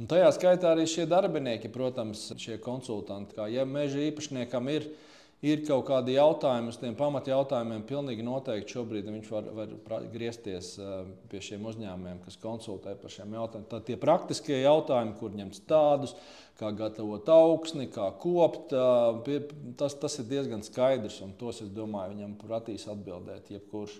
Un 0.00 0.08
tajā 0.08 0.32
skaitā 0.38 0.72
arī 0.72 0.88
šie 0.88 1.04
darbinieki, 1.12 1.68
protams, 1.74 2.30
šie 2.40 2.56
konsultanti. 2.64 3.36
Kā, 3.36 3.50
ja 3.52 3.68
meža 3.68 4.00
īpašniekam 4.08 4.72
ir 4.72 4.88
ielikās, 4.88 5.13
ir 5.44 5.62
kaut 5.66 5.84
kādi 5.88 6.14
jautājumi, 6.16 6.72
uz 6.72 6.78
tiem 6.80 6.94
pamatjautājumiem, 6.98 7.84
pilnīgi 7.88 8.24
noteikti 8.24 8.76
šobrīd 8.76 9.10
viņš 9.10 9.30
var, 9.32 9.50
var 9.58 10.06
griezties 10.12 10.74
eh, 10.80 10.94
pie 11.30 11.42
šiem 11.44 11.66
uzņēmumiem, 11.70 12.22
kas 12.24 12.40
konsultē 12.40 12.96
par 13.00 13.12
šiem 13.12 13.36
jautājumiem. 13.36 13.68
Tad 13.70 13.86
tie 13.88 13.98
praktiskie 14.00 14.62
jautājumi, 14.62 15.16
kur 15.20 15.34
ņemt 15.36 15.60
tādus, 15.68 16.14
kā 16.60 16.70
gatavot 16.76 17.28
augsni, 17.34 17.88
kā 17.92 18.08
kopt, 18.22 18.72
eh, 18.72 19.40
tas, 19.80 19.98
tas 20.00 20.20
ir 20.22 20.30
diezgan 20.30 20.64
skaidrs, 20.64 21.20
un 21.26 21.34
tos, 21.40 21.60
es 21.64 21.72
domāju, 21.74 22.14
viņam 22.16 22.38
prasīs 22.40 22.88
atbildēt 22.90 23.52
jebkurš. 23.52 23.98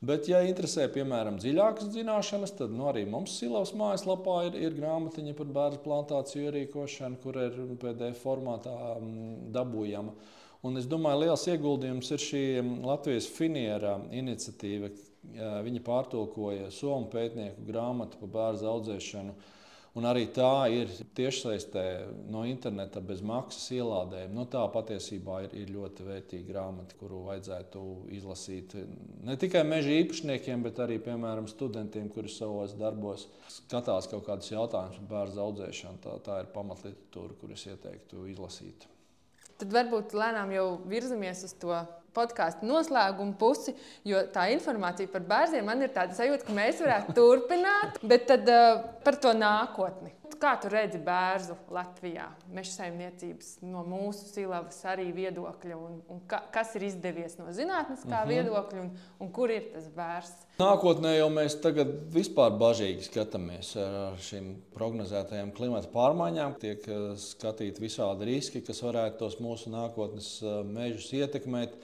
Bet, 0.00 0.30
ja 0.32 0.38
interesē, 0.48 0.86
piemēram, 0.88 1.36
dziļākas 1.42 1.90
zināšanas, 1.92 2.54
tad 2.56 2.72
nu, 2.72 2.86
arī 2.88 3.02
mums 3.04 3.34
Silavas 3.36 3.74
mājaslapā 3.76 4.38
ir, 4.46 4.54
ir 4.56 4.76
grāmatiņa 4.78 5.34
par 5.36 5.50
bērnu 5.58 5.82
plantāciju 5.84 6.46
ierīkošanu, 6.48 7.20
kur 7.20 7.36
ir 7.42 7.58
PDF 7.82 8.22
formātā 8.24 8.72
mm, 8.94 9.50
dabūjama. 9.52 10.14
Un 10.60 10.76
es 10.76 10.84
domāju, 10.84 11.22
liels 11.22 11.46
ieguldījums 11.48 12.10
ir 12.12 12.20
šī 12.20 12.42
Latvijas 12.84 13.30
finiera 13.32 13.94
iniciatīva. 14.12 14.90
Viņi 15.64 15.80
pārtulkoja 15.84 16.68
somu 16.74 17.08
pētnieku 17.12 17.64
grāmatu 17.68 18.20
par 18.20 18.34
bērnu 18.34 18.68
audzēšanu. 18.74 19.32
Un 19.98 20.06
arī 20.06 20.26
tā 20.30 20.68
ir 20.70 20.92
tiešsaistē 21.18 21.84
no 22.30 22.44
interneta 22.46 23.00
bez 23.02 23.24
maksas 23.26 23.72
ielādējuma. 23.74 24.36
Nu, 24.36 24.44
tā 24.52 24.60
patiesībā 24.70 25.40
ir, 25.46 25.56
ir 25.64 25.72
ļoti 25.74 26.06
vērtīga 26.06 26.46
grāmata, 26.52 26.94
kuru 27.00 27.24
vajadzētu 27.26 27.82
izlasīt 28.20 28.76
ne 29.26 29.34
tikai 29.40 29.64
meža 29.66 29.96
īpašniekiem, 29.96 30.62
bet 30.68 30.78
arī 30.84 31.00
piemēram, 31.02 31.50
studentiem, 31.50 32.06
kuri 32.12 32.30
savos 32.30 32.76
darbos 32.78 33.26
skatās 33.56 34.12
kaut 34.12 34.28
kādus 34.28 34.52
jautājumus 34.52 35.02
par 35.02 35.10
bērnu 35.16 35.44
audzēšanu. 35.48 36.04
Tā, 36.06 36.16
tā 36.28 36.40
ir 36.44 36.54
pamatliteratūra, 36.54 37.40
kuras 37.42 37.66
ieteiktu 37.72 38.28
izlasīt 38.30 38.90
tad 39.60 39.74
varbūt 39.74 40.14
lēnām 40.16 40.52
jau 40.54 40.66
virzamies 40.90 41.44
uz 41.48 41.56
to 41.60 41.74
podkāstu 42.16 42.66
noslēgumu 42.66 43.36
pusi, 43.38 43.74
jo 44.08 44.22
tā 44.34 44.48
informācija 44.54 45.10
par 45.12 45.26
bērniem 45.30 45.68
man 45.70 45.84
ir 45.84 45.92
tāda 45.94 46.16
sajūta, 46.16 46.46
ka 46.48 46.56
mēs 46.56 46.80
varētu 46.82 47.14
turpināt, 47.18 48.00
bet 48.02 48.26
tad 48.30 48.50
uh, 48.50 48.80
par 49.04 49.20
to 49.22 49.34
nākotni. 49.36 50.14
Kā 50.40 50.54
tu 50.56 50.70
redzi 50.72 50.96
bērnu 51.04 51.54
Latvijā, 51.74 52.30
meža 52.54 52.70
saimniecības 52.78 53.58
no 53.60 53.82
mūsu 53.84 54.24
silavas 54.30 54.78
arī 54.88 55.10
viedokļa, 55.12 55.76
un, 55.76 55.98
un 56.08 56.22
ka, 56.30 56.38
kas 56.54 56.72
ir 56.78 56.86
izdevies 56.88 57.36
no 57.36 57.50
zinātniskā 57.52 58.08
mm 58.08 58.14
-hmm. 58.14 58.32
viedokļa, 58.32 58.84
un, 58.86 58.90
un 59.20 59.32
kur 59.36 59.52
ir 59.52 59.68
tas 59.74 59.90
bērns? 59.92 60.32
Nākotnē 60.60 61.12
jau 61.18 61.28
mēs 61.32 61.58
tagad 61.60 61.92
vispār 62.14 62.56
bažīgi 62.56 63.04
skatāmies 63.10 63.74
ar 63.80 64.16
šīm 64.16 64.50
prognozētajām 64.74 65.52
klimata 65.56 65.92
pārmaiņām. 65.92 66.56
Tiek 66.60 66.88
eh, 66.88 67.06
skatīti 67.16 67.84
visādi 67.84 68.32
riski, 68.32 68.64
kas 68.64 68.82
varētu 68.82 69.18
tos 69.18 69.38
mūsu 69.44 69.72
nākotnes 69.72 70.42
eh, 70.42 70.60
mežus 70.64 71.12
ietekmēt. 71.12 71.76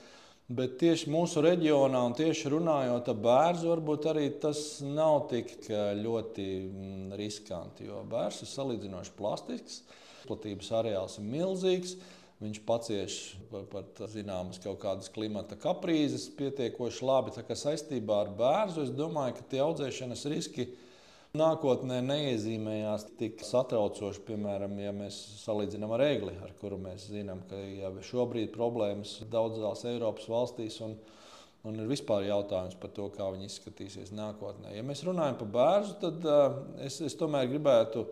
Bet 0.46 0.76
tieši 0.78 1.10
mūsu 1.10 1.40
reģionā, 1.42 2.04
un 2.06 2.12
tieši 2.14 2.52
runājot 2.52 3.08
par 3.08 3.16
bērnu, 3.24 3.66
varbūt 3.72 4.04
arī 4.12 4.28
tas 4.38 4.78
nav 4.86 5.24
tik 5.32 5.56
ļoti 5.98 6.44
mm, 6.60 7.16
riskanti. 7.18 7.88
Jo 7.88 8.04
bērns 8.06 8.44
ir 8.44 8.52
salīdzinoši 8.52 9.16
plastisks, 9.18 9.80
platības 10.28 10.70
areāls 10.78 11.18
ir 11.18 11.26
milzīgs. 11.32 11.96
Viņš 12.38 12.60
pacieš 12.68 13.18
par 13.72 13.88
zināmas 14.12 14.60
kaut 14.62 14.78
kādas 14.82 15.10
klimata 15.10 15.56
kaprīzes 15.58 16.28
pietiekoši 16.38 17.06
labi. 17.08 17.34
Tā 17.34 17.42
kā 17.48 17.56
saistībā 17.58 18.20
ar 18.26 18.34
bērnu 18.38 18.84
es 18.84 18.94
domāju, 18.94 19.40
ka 19.40 19.50
tie 19.50 19.64
audzēšanas 19.64 20.26
riski 20.30 20.68
ir 20.68 20.85
Nākotnē 21.36 21.98
neiezīmējās 22.06 23.06
tik 23.20 23.42
satraucoši, 23.44 24.22
piemēram, 24.28 24.76
ja 24.80 24.92
mēs 24.96 25.16
salīdzinām 25.42 25.92
ar 25.96 26.04
egli, 26.06 26.32
ar 26.44 26.54
kuru 26.60 26.78
mēs 26.80 27.08
zinām, 27.12 27.42
ka 27.50 27.58
jau 27.60 27.92
šobrīd 28.10 28.52
problēmas 28.54 29.18
daudzās 29.32 29.84
Eiropas 29.90 30.28
valstīs. 30.32 30.78
Un, 30.86 30.94
un 31.66 31.82
ir 31.82 31.90
vispār 31.90 32.28
jautājums 32.28 32.78
par 32.80 32.92
to, 32.96 33.08
kā 33.14 33.26
viņi 33.34 33.50
izskatīsies 33.50 34.14
nākotnē. 34.16 34.72
Ja 34.76 34.84
mēs 34.86 35.04
runājam 35.06 35.36
par 35.42 35.50
bērnu, 35.58 35.98
tad 36.04 36.30
uh, 36.30 36.62
es, 36.86 37.00
es 37.04 37.18
tomēr 37.18 37.50
gribētu 37.50 38.06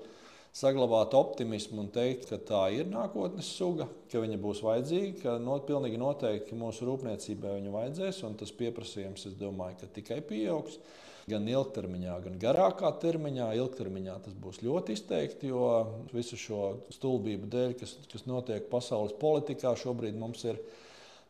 saglabāt 0.55 1.15
optimismu 1.19 1.83
un 1.83 1.89
teikt, 1.95 2.29
ka 2.31 2.39
tā 2.39 2.67
ir 2.77 2.91
nākotnes 2.91 3.49
suga, 3.57 3.89
ka 4.11 4.21
viņa 4.23 4.37
būs 4.43 4.61
vajadzīga, 4.63 5.15
ka 5.23 5.39
no, 5.43 5.57
pilnīgi 5.67 5.99
noteikti 5.99 6.59
mūsu 6.59 6.87
rūpniecībai 6.87 7.57
viņa 7.57 7.73
vajadzēs, 7.75 8.21
un 8.29 8.37
tas 8.39 8.55
pieprasījums, 8.55 9.27
es 9.31 9.35
domāju, 9.41 9.81
ka 9.81 9.91
tikai 9.99 10.21
pieaugs. 10.29 10.79
Gan 11.25 11.47
ilgtermiņā, 11.49 12.15
gan 12.27 12.35
garākā 12.41 12.91
termiņā. 13.01 13.47
Ilgtermiņā 13.57 14.19
tas 14.27 14.35
būs 14.37 14.61
ļoti 14.65 14.97
izteikti, 14.99 15.49
jo 15.55 15.69
visu 16.13 16.37
šo 16.37 16.63
stulbību 16.93 17.49
dēļ, 17.53 17.77
kas, 17.81 17.95
kas 18.11 18.27
notiek 18.29 18.67
pasaules 18.73 19.15
politikā, 19.21 19.73
šobrīd 19.81 20.19
mums 20.21 20.45
ir 20.45 20.61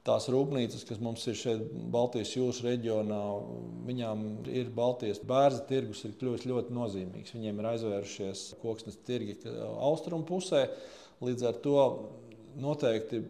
tās 0.04 0.26
rūpnīcas, 0.32 0.82
kas 0.88 0.98
mums 1.00 1.22
ir 1.30 1.38
šeit 1.38 1.62
Baltijas 1.94 2.34
jūras 2.34 2.60
reģionā, 2.66 3.20
viņām 3.86 4.26
ir 4.52 4.74
Baltijas 4.74 5.22
bērnu 5.24 5.62
tirgus, 5.70 6.02
ir 6.04 6.18
kļuvis 6.18 6.48
ļoti 6.50 6.74
nozīmīgs. 6.76 7.36
Viņiem 7.36 7.62
ir 7.62 7.70
aizvērušies 7.70 8.44
koksnes 8.64 8.98
tirgi 9.06 9.38
austrumu 9.78 10.26
pusē. 10.28 10.66
Līdz 11.24 11.48
ar 11.48 11.62
to 11.64 11.78
noteikti 12.60 13.22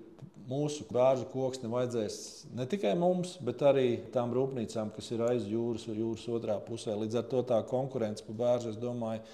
mūsu 0.49 0.85
bērnu 0.93 1.29
koksni 1.33 1.71
vajadzēs 1.73 2.19
ne 2.57 2.67
tikai 2.69 2.93
mums, 2.99 3.39
bet 3.45 3.63
arī 3.65 3.89
tām 4.15 4.35
rūpnīcām, 4.37 4.93
kas 4.95 5.11
ir 5.15 5.25
aiz 5.25 5.49
jūras, 5.49 5.87
jūras 5.89 6.29
otrā 6.37 6.59
pusē. 6.65 6.97
Līdz 7.01 7.21
ar 7.21 7.27
to 7.31 7.43
tā 7.49 7.61
konkurence 7.69 8.25
par 8.27 8.39
bērnu, 8.43 8.75
es 8.75 8.81
domāju, 8.81 9.25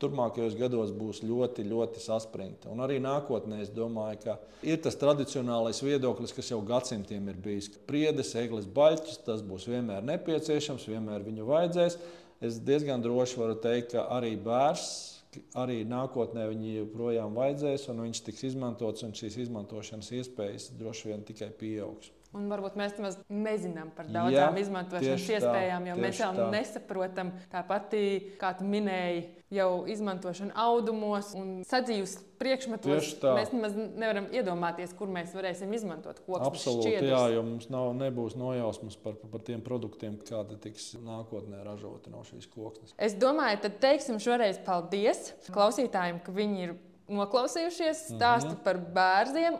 turpmākajos 0.00 0.56
gados 0.56 0.92
būs 0.96 1.20
ļoti, 1.26 1.66
ļoti 1.68 2.00
saspringta. 2.00 2.70
Un 2.72 2.80
arī 2.84 2.96
nākotnē 3.04 3.60
es 3.64 3.72
domāju, 3.72 4.22
ka 4.24 4.36
ir 4.64 4.80
tas 4.84 4.96
tradicionālais 5.00 5.82
viedoklis, 5.84 6.32
kas 6.36 6.48
jau 6.52 6.60
gadsimtiem 6.64 7.28
ir 7.28 7.40
bijis. 7.44 7.68
Priedes, 7.88 8.32
eglis, 8.40 8.68
baļķis, 8.68 9.20
tas 9.26 9.44
būs 9.44 9.68
vienmēr 9.68 10.04
nepieciešams, 10.08 10.88
vienmēr 10.88 11.24
viņu 11.26 11.48
vajadzēs. 11.48 11.98
Es 12.40 12.56
diezgan 12.64 13.04
droši 13.04 13.36
varu 13.36 13.58
teikt, 13.60 13.92
ka 13.92 14.06
arī 14.16 14.32
bērns 14.40 15.19
arī 15.62 15.82
nākotnē 15.86 16.46
viņi 16.50 16.76
joprojām 16.80 17.36
vajadzēs, 17.38 17.88
un 17.92 18.02
viņš 18.06 18.22
tiks 18.26 18.46
izmantots, 18.50 19.04
un 19.06 19.14
šīs 19.16 19.36
izmantošanas 19.46 20.10
iespējas 20.18 20.70
droši 20.80 21.12
vien 21.12 21.26
tikai 21.28 21.50
pieaugs. 21.60 22.10
Un 22.30 22.46
varbūt 22.46 22.76
mēs 22.78 22.92
nemaz 22.94 23.16
nezinām 23.26 23.88
par 23.94 24.06
daudzām 24.06 24.54
Jā, 24.54 24.62
izmantošanas 24.62 25.24
iespējām, 25.34 25.86
jo 25.88 25.94
mēs 25.98 26.20
jau 26.22 26.30
tā. 26.36 26.44
nesaprotam. 26.52 27.32
Tāpat, 27.50 27.96
kā 28.38 28.52
tu 28.54 28.66
minēji, 28.70 29.24
jau 29.50 29.70
izmantošanu 29.90 30.54
audumos 30.54 31.32
un 31.34 31.64
sadzīves 31.66 32.14
priekšmetos. 32.38 33.16
Mēs 33.24 33.50
nemaz 33.50 33.74
nevaram 33.74 34.28
iedomāties, 34.30 34.94
kur 34.94 35.10
mēs 35.10 35.34
varēsim 35.34 35.74
izmantot 35.74 36.20
kokus. 36.22 36.46
Absolūti, 36.46 36.92
jā, 37.10 37.24
jo 37.34 37.42
mums 37.48 37.66
nav, 37.72 37.90
nebūs 37.98 38.38
nojausmas 38.38 38.94
par, 39.02 39.18
par 39.32 39.42
tiem 39.46 39.64
produktiem, 39.66 40.20
kādi 40.28 40.60
tiks 40.68 40.92
nākotnē 41.02 41.64
ražoti 41.66 42.14
no 42.14 42.22
šīs 42.28 42.46
koksnes. 42.54 42.94
Es 42.94 43.18
domāju, 43.18 43.64
tad 43.66 43.82
teiksim 43.82 44.22
šoreiz 44.22 44.62
paldies 44.62 45.32
klausītājiem, 45.50 46.22
ka 46.22 46.36
viņi 46.38 46.64
ir 46.68 46.78
noklausījušies 47.10 48.06
stāstu 48.14 48.52
mm 48.52 48.56
-hmm. 48.56 48.64
par 48.64 48.78
bērniem. 48.96 49.58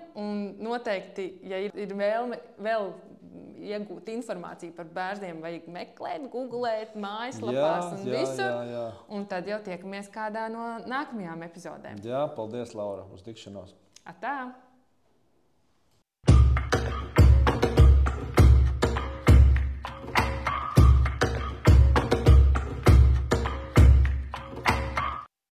Noteikti, 0.63 1.27
ja 1.43 1.59
ir, 1.67 1.75
ir 1.75 1.95
vēlme 1.97 2.39
vēl 2.59 2.93
iegūt 3.61 4.09
informāciju 4.09 4.73
par 4.77 4.89
bērniem, 4.95 5.43
vajag 5.45 5.69
meklēt, 5.69 6.25
googlēt, 6.33 6.97
mājaslapās 6.97 7.85
jā, 7.85 7.99
un 7.99 8.09
jā, 8.09 8.17
visur. 8.17 8.49
Jā, 8.49 8.65
jā. 8.73 8.87
Un 9.09 9.27
tad 9.27 9.47
jau 9.51 9.61
tiekamies 9.67 10.09
kādā 10.13 10.49
no 10.53 10.79
nākamajām 10.89 11.45
epizodēm. 11.47 12.01
Jā, 12.07 12.25
paldies, 12.37 12.75
Laura, 12.75 13.05
uz 13.15 13.23
tikšanos. 13.27 13.77
Atā! 14.09 14.53